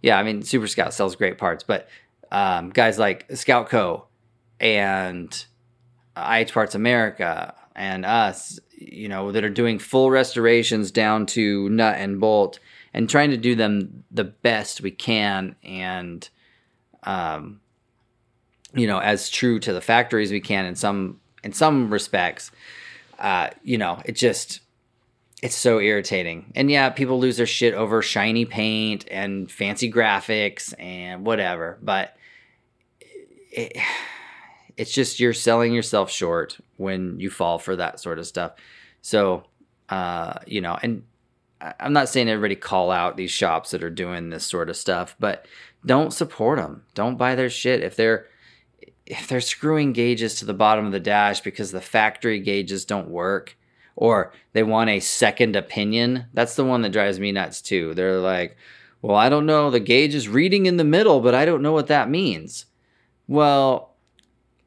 yeah 0.03 0.19
i 0.19 0.23
mean 0.23 0.43
super 0.43 0.67
scout 0.67 0.93
sells 0.93 1.17
great 1.17 1.39
parts 1.39 1.63
but 1.63 1.89
um, 2.33 2.71
guys 2.71 2.99
like 2.99 3.25
scout 3.35 3.69
co 3.69 4.07
and 4.59 5.47
IH 6.17 6.53
Parts 6.53 6.75
America, 6.75 7.55
and 7.75 8.07
us, 8.07 8.59
you 8.79 9.09
know, 9.09 9.33
that 9.33 9.45
are 9.45 9.51
doing 9.51 9.79
full 9.79 10.11
restorations 10.11 10.91
down 10.91 11.27
to 11.27 11.69
nut 11.69 11.97
and 11.99 12.21
bolt 12.21 12.59
and 12.95 13.09
trying 13.09 13.31
to 13.31 13.37
do 13.37 13.55
them 13.55 14.05
the 14.11 14.25
best 14.25 14.81
we 14.81 14.91
can 14.91 15.55
and 15.63 16.29
um 17.03 17.61
you 18.75 18.87
know, 18.87 18.99
as 18.99 19.31
true 19.31 19.59
to 19.59 19.73
the 19.73 19.81
factory 19.81 20.23
as 20.23 20.31
we 20.31 20.41
can 20.41 20.67
in 20.67 20.75
some 20.75 21.21
in 21.43 21.53
some 21.53 21.91
respects. 21.91 22.51
Uh, 23.19 23.49
you 23.63 23.79
know, 23.79 24.03
it 24.05 24.13
just 24.13 24.61
it's 25.43 25.57
so 25.57 25.81
irritating. 25.81 26.53
And 26.55 26.71
yeah, 26.71 26.91
people 26.91 27.19
lose 27.19 27.37
their 27.37 27.47
shit 27.47 27.75
over 27.75 28.01
shiny 28.03 28.45
paint 28.45 29.07
and 29.11 29.51
fancy 29.51 29.91
graphics 29.91 30.73
and 30.79 31.27
whatever, 31.27 31.79
but 31.83 32.17
it, 33.51 33.77
it's 34.77 34.93
just 34.93 35.21
you're 35.21 35.33
selling 35.33 35.73
yourself 35.73 36.11
short 36.11 36.59
when 36.77 37.19
you 37.19 37.31
fall 37.31 37.59
for 37.59 37.77
that 37.77 38.01
sort 38.01 38.19
of 38.19 38.27
stuff. 38.27 38.53
So, 39.03 39.45
uh, 39.89 40.35
you 40.47 40.61
know, 40.61 40.79
and 40.83 41.03
I'm 41.81 41.93
not 41.93 42.09
saying 42.09 42.29
everybody 42.29 42.57
call 42.57 42.91
out 42.91 43.17
these 43.17 43.31
shops 43.31 43.71
that 43.71 43.83
are 43.83 43.91
doing 43.91 44.29
this 44.29 44.45
sort 44.45 44.69
of 44.69 44.77
stuff, 44.77 45.17
but 45.19 45.47
don't 45.85 46.13
support 46.13 46.59
them. 46.59 46.85
Don't 46.95 47.17
buy 47.17 47.35
their 47.35 47.49
shit 47.49 47.83
if 47.83 47.97
they're 47.97 48.27
if 49.07 49.29
they're 49.29 49.41
screwing 49.41 49.93
gauges 49.93 50.35
to 50.35 50.45
the 50.45 50.53
bottom 50.53 50.85
of 50.85 50.93
the 50.93 51.01
dash 51.01 51.41
because 51.41 51.71
the 51.71 51.81
factory 51.81 52.41
gauges 52.41 52.85
don't 52.85 53.09
work 53.09 53.57
or 53.97 54.33
they 54.53 54.63
want 54.63 54.91
a 54.91 55.01
second 55.01 55.57
opinion. 55.57 56.27
That's 56.35 56.55
the 56.55 56.65
one 56.65 56.83
that 56.83 56.93
drives 56.93 57.19
me 57.19 57.33
nuts 57.33 57.61
too. 57.61 57.95
They're 57.95 58.21
like, 58.21 58.57
"Well, 59.03 59.17
I 59.17 59.29
don't 59.29 59.47
know, 59.47 59.71
the 59.71 59.81
gauge 59.81 60.15
is 60.15 60.29
reading 60.29 60.67
in 60.67 60.77
the 60.77 60.85
middle, 60.85 61.21
but 61.21 61.35
I 61.35 61.45
don't 61.45 61.63
know 61.63 61.73
what 61.73 61.89
that 61.89 62.11
means." 62.11 62.67
Well, 63.27 63.95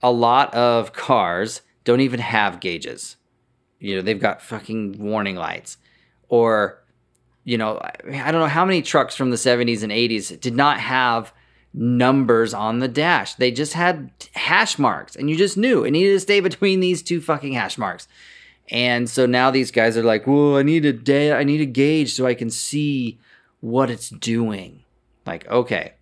a 0.02 0.12
lot 0.12 0.54
of 0.54 0.94
cars 0.94 1.62
don't 1.84 2.02
even 2.02 2.20
have 2.20 2.60
gauges. 2.60 3.16
You 3.80 3.96
know, 3.96 4.02
they've 4.02 4.20
got 4.20 4.42
fucking 4.42 4.98
warning 5.00 5.36
lights. 5.36 5.78
Or, 6.28 6.84
you 7.44 7.58
know, 7.58 7.80
I 7.82 8.32
don't 8.32 8.42
know 8.42 8.48
how 8.48 8.66
many 8.66 8.82
trucks 8.82 9.16
from 9.16 9.30
the 9.30 9.38
70s 9.38 9.84
and 9.84 9.92
80s 9.92 10.40
did 10.40 10.56
not 10.56 10.80
have 10.80 11.34
numbers 11.74 12.54
on 12.54 12.80
the 12.80 12.88
dash. 12.88 13.36
They 13.36 13.52
just 13.52 13.74
had 13.74 14.12
hash 14.34 14.78
marks, 14.78 15.16
and 15.16 15.30
you 15.30 15.36
just 15.36 15.58
knew 15.58 15.84
it 15.84 15.92
needed 15.92 16.14
to 16.14 16.20
stay 16.20 16.40
between 16.40 16.80
these 16.80 17.02
two 17.02 17.22
fucking 17.22 17.54
hash 17.54 17.78
marks. 17.78 18.08
And 18.72 19.10
so 19.10 19.26
now 19.26 19.52
these 19.52 19.72
guys 19.72 19.98
are 19.98 20.04
like, 20.04 20.28
"Well, 20.28 20.58
I 20.58 20.64
need 20.64 20.86
a 20.86 20.94
day, 20.94 21.32
I 21.32 21.44
need 21.44 21.62
a 21.62 21.66
gauge 21.66 22.14
so 22.14 22.26
I 22.26 22.34
can 22.34 22.50
see 22.50 23.20
what 23.62 23.90
it's 23.90 24.10
doing." 24.10 24.84
Like, 25.26 25.48
okay, 25.50 25.94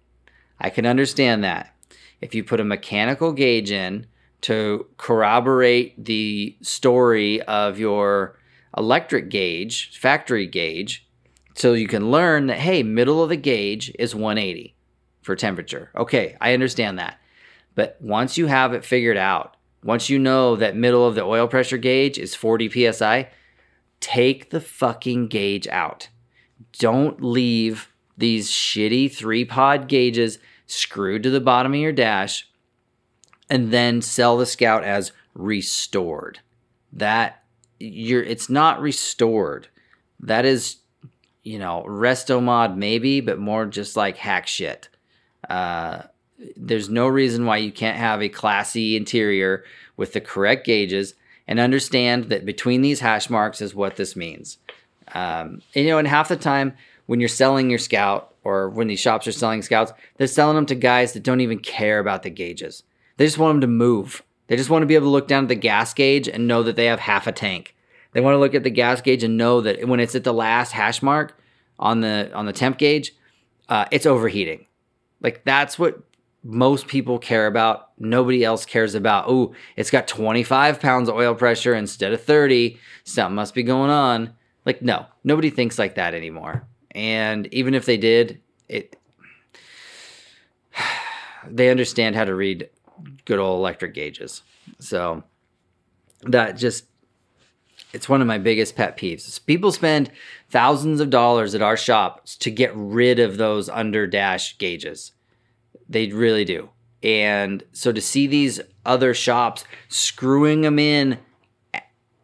I 0.59 0.69
can 0.69 0.85
understand 0.85 1.43
that 1.43 1.73
if 2.21 2.33
you 2.33 2.43
put 2.43 2.59
a 2.59 2.65
mechanical 2.65 3.31
gauge 3.31 3.71
in 3.71 4.07
to 4.41 4.85
corroborate 4.97 6.05
the 6.05 6.55
story 6.61 7.41
of 7.43 7.79
your 7.79 8.37
electric 8.77 9.29
gauge, 9.29 9.97
factory 9.97 10.45
gauge, 10.45 11.07
so 11.55 11.73
you 11.73 11.87
can 11.87 12.11
learn 12.11 12.47
that, 12.47 12.59
hey, 12.59 12.83
middle 12.83 13.23
of 13.23 13.29
the 13.29 13.35
gauge 13.35 13.91
is 13.97 14.13
180 14.13 14.75
for 15.21 15.35
temperature. 15.35 15.89
Okay, 15.95 16.37
I 16.39 16.53
understand 16.53 16.99
that. 16.99 17.19
But 17.75 17.97
once 17.99 18.37
you 18.37 18.47
have 18.47 18.73
it 18.73 18.85
figured 18.85 19.17
out, 19.17 19.56
once 19.87 20.09
you 20.09 20.19
know 20.19 20.57
that 20.57 20.75
middle 20.75 21.07
of 21.07 21.15
the 21.15 21.23
oil 21.23 21.47
pressure 21.47 21.77
gauge 21.77 22.17
is 22.17 22.35
40 22.35 22.91
psi, 22.91 23.29
take 24.01 24.49
the 24.49 24.59
fucking 24.59 25.27
gauge 25.27 25.65
out. 25.69 26.09
Don't 26.77 27.23
leave 27.23 27.87
these 28.17 28.51
shitty 28.51 29.09
three 29.09 29.45
pod 29.45 29.87
gauges 29.87 30.39
screwed 30.65 31.23
to 31.23 31.29
the 31.29 31.39
bottom 31.39 31.73
of 31.73 31.79
your 31.79 31.93
dash, 31.93 32.49
and 33.49 33.71
then 33.71 34.01
sell 34.01 34.35
the 34.35 34.45
Scout 34.45 34.83
as 34.83 35.13
restored. 35.33 36.39
That 36.91 37.45
you're 37.79 38.23
it's 38.23 38.49
not 38.49 38.81
restored. 38.81 39.69
That 40.19 40.43
is, 40.43 40.77
you 41.43 41.59
know, 41.59 41.85
resto 41.87 42.43
mod 42.43 42.77
maybe, 42.77 43.21
but 43.21 43.39
more 43.39 43.65
just 43.65 43.95
like 43.95 44.17
hack 44.17 44.47
shit. 44.47 44.89
Uh, 45.49 46.01
there's 46.55 46.89
no 46.89 47.07
reason 47.07 47.45
why 47.45 47.57
you 47.57 47.71
can't 47.71 47.97
have 47.97 48.21
a 48.21 48.29
classy 48.29 48.95
interior 48.95 49.63
with 49.95 50.13
the 50.13 50.21
correct 50.21 50.65
gauges 50.65 51.15
and 51.47 51.59
understand 51.59 52.25
that 52.25 52.45
between 52.45 52.81
these 52.81 52.99
hash 52.99 53.29
marks 53.29 53.61
is 53.61 53.73
what 53.73 53.95
this 53.95 54.15
means. 54.15 54.57
Um, 55.13 55.61
and, 55.73 55.85
you 55.85 55.87
know, 55.87 55.97
and 55.97 56.07
half 56.07 56.27
the 56.27 56.35
time 56.35 56.73
when 57.05 57.19
you're 57.19 57.29
selling 57.29 57.69
your 57.69 57.79
scout 57.79 58.33
or 58.43 58.69
when 58.69 58.87
these 58.87 58.99
shops 58.99 59.27
are 59.27 59.31
selling 59.31 59.61
scouts, 59.61 59.93
they're 60.17 60.27
selling 60.27 60.55
them 60.55 60.65
to 60.67 60.75
guys 60.75 61.13
that 61.13 61.23
don't 61.23 61.41
even 61.41 61.59
care 61.59 61.99
about 61.99 62.23
the 62.23 62.29
gauges. 62.29 62.83
They 63.15 63.25
just 63.25 63.37
want 63.37 63.55
them 63.55 63.61
to 63.61 63.67
move. 63.67 64.23
They 64.47 64.55
just 64.55 64.69
want 64.69 64.83
to 64.83 64.87
be 64.87 64.95
able 64.95 65.07
to 65.07 65.11
look 65.11 65.27
down 65.27 65.43
at 65.43 65.49
the 65.49 65.55
gas 65.55 65.93
gauge 65.93 66.27
and 66.27 66.47
know 66.47 66.63
that 66.63 66.75
they 66.75 66.85
have 66.85 66.99
half 66.99 67.27
a 67.27 67.31
tank. 67.31 67.75
They 68.13 68.21
want 68.21 68.35
to 68.35 68.39
look 68.39 68.55
at 68.55 68.63
the 68.63 68.69
gas 68.69 69.01
gauge 69.01 69.23
and 69.23 69.37
know 69.37 69.61
that 69.61 69.87
when 69.87 69.99
it's 69.99 70.15
at 70.15 70.23
the 70.23 70.33
last 70.33 70.71
hash 70.71 71.01
mark 71.01 71.39
on 71.79 72.01
the 72.01 72.31
on 72.33 72.45
the 72.45 72.53
temp 72.53 72.77
gauge, 72.77 73.13
uh, 73.69 73.85
it's 73.91 74.05
overheating. 74.05 74.65
Like 75.21 75.43
that's 75.43 75.77
what 75.77 76.01
most 76.47 76.87
people 76.87 77.19
care 77.19 77.45
about. 77.45 77.89
Nobody 77.99 78.43
else 78.43 78.65
cares 78.65 78.95
about. 78.95 79.25
Oh, 79.27 79.53
it's 79.75 79.91
got 79.91 80.07
25 80.07 80.79
pounds 80.79 81.09
of 81.09 81.15
oil 81.15 81.35
pressure 81.35 81.75
instead 81.75 82.13
of 82.13 82.23
30. 82.23 82.79
Something 83.03 83.35
must 83.35 83.53
be 83.53 83.63
going 83.63 83.89
on. 83.89 84.33
Like 84.65 84.81
no, 84.81 85.05
nobody 85.25 85.49
thinks 85.49 85.77
like 85.77 85.95
that 85.95 86.13
anymore. 86.13 86.65
And 86.91 87.53
even 87.53 87.73
if 87.73 87.85
they 87.85 87.97
did, 87.97 88.41
it 88.69 88.95
they 91.49 91.69
understand 91.69 92.15
how 92.15 92.23
to 92.23 92.33
read 92.33 92.69
good 93.25 93.39
old 93.39 93.59
electric 93.59 93.93
gauges. 93.93 94.41
So 94.79 95.23
that 96.21 96.53
just 96.53 96.85
it's 97.91 98.07
one 98.07 98.21
of 98.21 98.27
my 98.27 98.37
biggest 98.37 98.77
pet 98.77 98.97
peeves. 98.97 99.45
People 99.45 99.73
spend 99.73 100.11
thousands 100.49 101.01
of 101.01 101.09
dollars 101.09 101.55
at 101.55 101.61
our 101.61 101.77
shop 101.77 102.25
to 102.39 102.49
get 102.51 102.71
rid 102.73 103.19
of 103.19 103.35
those 103.37 103.67
under 103.67 104.07
dash 104.07 104.57
gauges. 104.57 105.11
They 105.89 106.07
really 106.07 106.45
do. 106.45 106.69
And 107.03 107.63
so 107.71 107.91
to 107.91 108.01
see 108.01 108.27
these 108.27 108.59
other 108.85 109.13
shops 109.13 109.63
screwing 109.87 110.61
them 110.61 110.79
in 110.79 111.19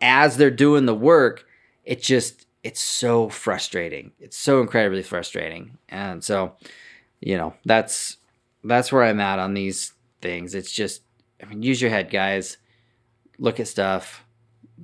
as 0.01 0.37
they're 0.37 0.51
doing 0.51 0.85
the 0.85 0.95
work, 0.95 1.45
it 1.85 2.01
just 2.01 2.45
it's 2.63 2.81
so 2.81 3.29
frustrating. 3.29 4.11
It's 4.19 4.37
so 4.37 4.61
incredibly 4.61 5.03
frustrating. 5.03 5.77
And 5.89 6.23
so, 6.23 6.55
you 7.19 7.37
know, 7.37 7.53
that's 7.65 8.17
that's 8.63 8.91
where 8.91 9.03
I'm 9.03 9.19
at 9.19 9.39
on 9.39 9.53
these 9.53 9.93
things. 10.21 10.55
It's 10.55 10.71
just 10.71 11.03
I 11.41 11.45
mean, 11.45 11.61
use 11.61 11.81
your 11.81 11.91
head, 11.91 12.09
guys. 12.09 12.57
Look 13.37 13.59
at 13.59 13.67
stuff. 13.67 14.23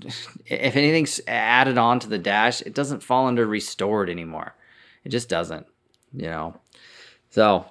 If 0.45 0.75
anything's 0.75 1.21
added 1.27 1.77
on 1.77 1.99
to 1.99 2.09
the 2.09 2.17
dash, 2.17 2.61
it 2.61 2.73
doesn't 2.73 3.03
fall 3.03 3.27
under 3.27 3.45
restored 3.45 4.09
anymore. 4.09 4.55
It 5.03 5.09
just 5.09 5.29
doesn't, 5.29 5.67
you 6.13 6.27
know. 6.27 6.59
So, 7.29 7.65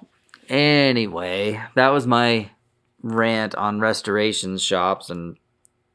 anyway, 0.49 1.61
that 1.75 1.89
was 1.89 2.05
my 2.07 2.49
rant 3.01 3.55
on 3.55 3.79
restoration 3.79 4.57
shops 4.57 5.09
and 5.09 5.37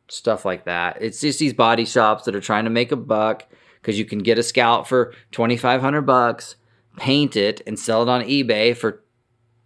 stuff 0.09 0.45
like 0.45 0.65
that. 0.65 0.99
It's 1.01 1.21
just 1.21 1.39
these 1.39 1.53
body 1.53 1.85
shops 1.85 2.25
that 2.25 2.35
are 2.35 2.41
trying 2.41 2.65
to 2.65 2.71
make 2.71 2.93
a 2.93 2.97
buck 2.97 3.47
because 3.81 3.99
you 3.99 4.05
can 4.05 4.21
get 4.21 4.39
a 4.39 4.43
scalp 4.43 4.87
for 4.87 5.13
2500 5.33 6.03
bucks, 6.03 6.57
paint 6.97 7.37
it 7.37 7.61
and 7.67 7.79
sell 7.79 8.03
it 8.03 8.09
on 8.09 8.23
eBay 8.23 8.77
for 8.77 9.03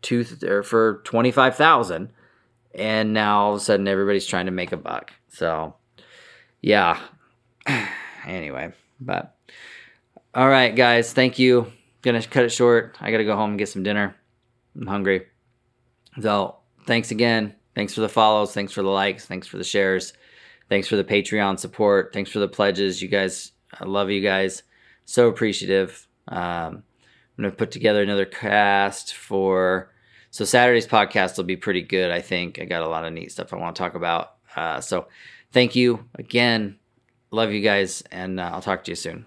two 0.02 0.24
or 0.44 0.62
for 0.62 1.02
25,000 1.04 2.12
and 2.74 3.12
now 3.12 3.40
all 3.40 3.50
of 3.54 3.56
a 3.56 3.60
sudden 3.60 3.88
everybody's 3.88 4.26
trying 4.26 4.46
to 4.46 4.52
make 4.52 4.72
a 4.72 4.76
buck. 4.76 5.12
So, 5.28 5.74
yeah. 6.60 7.00
anyway, 8.26 8.72
but 9.00 9.36
all 10.34 10.48
right, 10.48 10.74
guys, 10.74 11.12
thank 11.12 11.38
you. 11.38 11.72
Gonna 12.02 12.22
cut 12.22 12.44
it 12.44 12.50
short. 12.50 12.96
I 13.00 13.10
gotta 13.10 13.24
go 13.24 13.36
home 13.36 13.50
and 13.50 13.58
get 13.58 13.68
some 13.68 13.82
dinner. 13.82 14.16
I'm 14.78 14.86
hungry. 14.86 15.26
So, 16.20 16.56
thanks 16.86 17.10
again. 17.10 17.54
Thanks 17.74 17.94
for 17.94 18.00
the 18.00 18.08
follows. 18.08 18.52
Thanks 18.54 18.72
for 18.72 18.82
the 18.82 18.88
likes. 18.88 19.26
Thanks 19.26 19.46
for 19.46 19.58
the 19.58 19.64
shares. 19.64 20.12
Thanks 20.68 20.88
for 20.88 20.96
the 20.96 21.04
Patreon 21.04 21.58
support. 21.58 22.12
Thanks 22.12 22.30
for 22.30 22.38
the 22.38 22.48
pledges. 22.48 23.00
You 23.00 23.08
guys, 23.08 23.52
I 23.78 23.84
love 23.84 24.10
you 24.10 24.20
guys. 24.20 24.62
So 25.04 25.28
appreciative. 25.28 26.06
Um, 26.28 26.82
I'm 27.38 27.44
gonna 27.44 27.50
put 27.52 27.70
together 27.70 28.02
another 28.02 28.26
cast 28.26 29.14
for 29.14 29.92
so 30.30 30.44
Saturday's 30.44 30.86
podcast 30.86 31.36
will 31.36 31.44
be 31.44 31.56
pretty 31.56 31.82
good, 31.82 32.10
I 32.10 32.20
think. 32.20 32.58
I 32.60 32.64
got 32.64 32.82
a 32.82 32.88
lot 32.88 33.04
of 33.04 33.12
neat 33.12 33.32
stuff 33.32 33.52
I 33.52 33.56
want 33.56 33.76
to 33.76 33.82
talk 33.82 33.94
about. 33.94 34.34
Uh, 34.54 34.80
so 34.80 35.08
thank 35.52 35.74
you 35.74 36.04
again. 36.16 36.78
Love 37.30 37.52
you 37.52 37.60
guys, 37.60 38.02
and 38.10 38.40
uh, 38.40 38.50
I'll 38.52 38.62
talk 38.62 38.84
to 38.84 38.90
you 38.90 38.96
soon. 38.96 39.24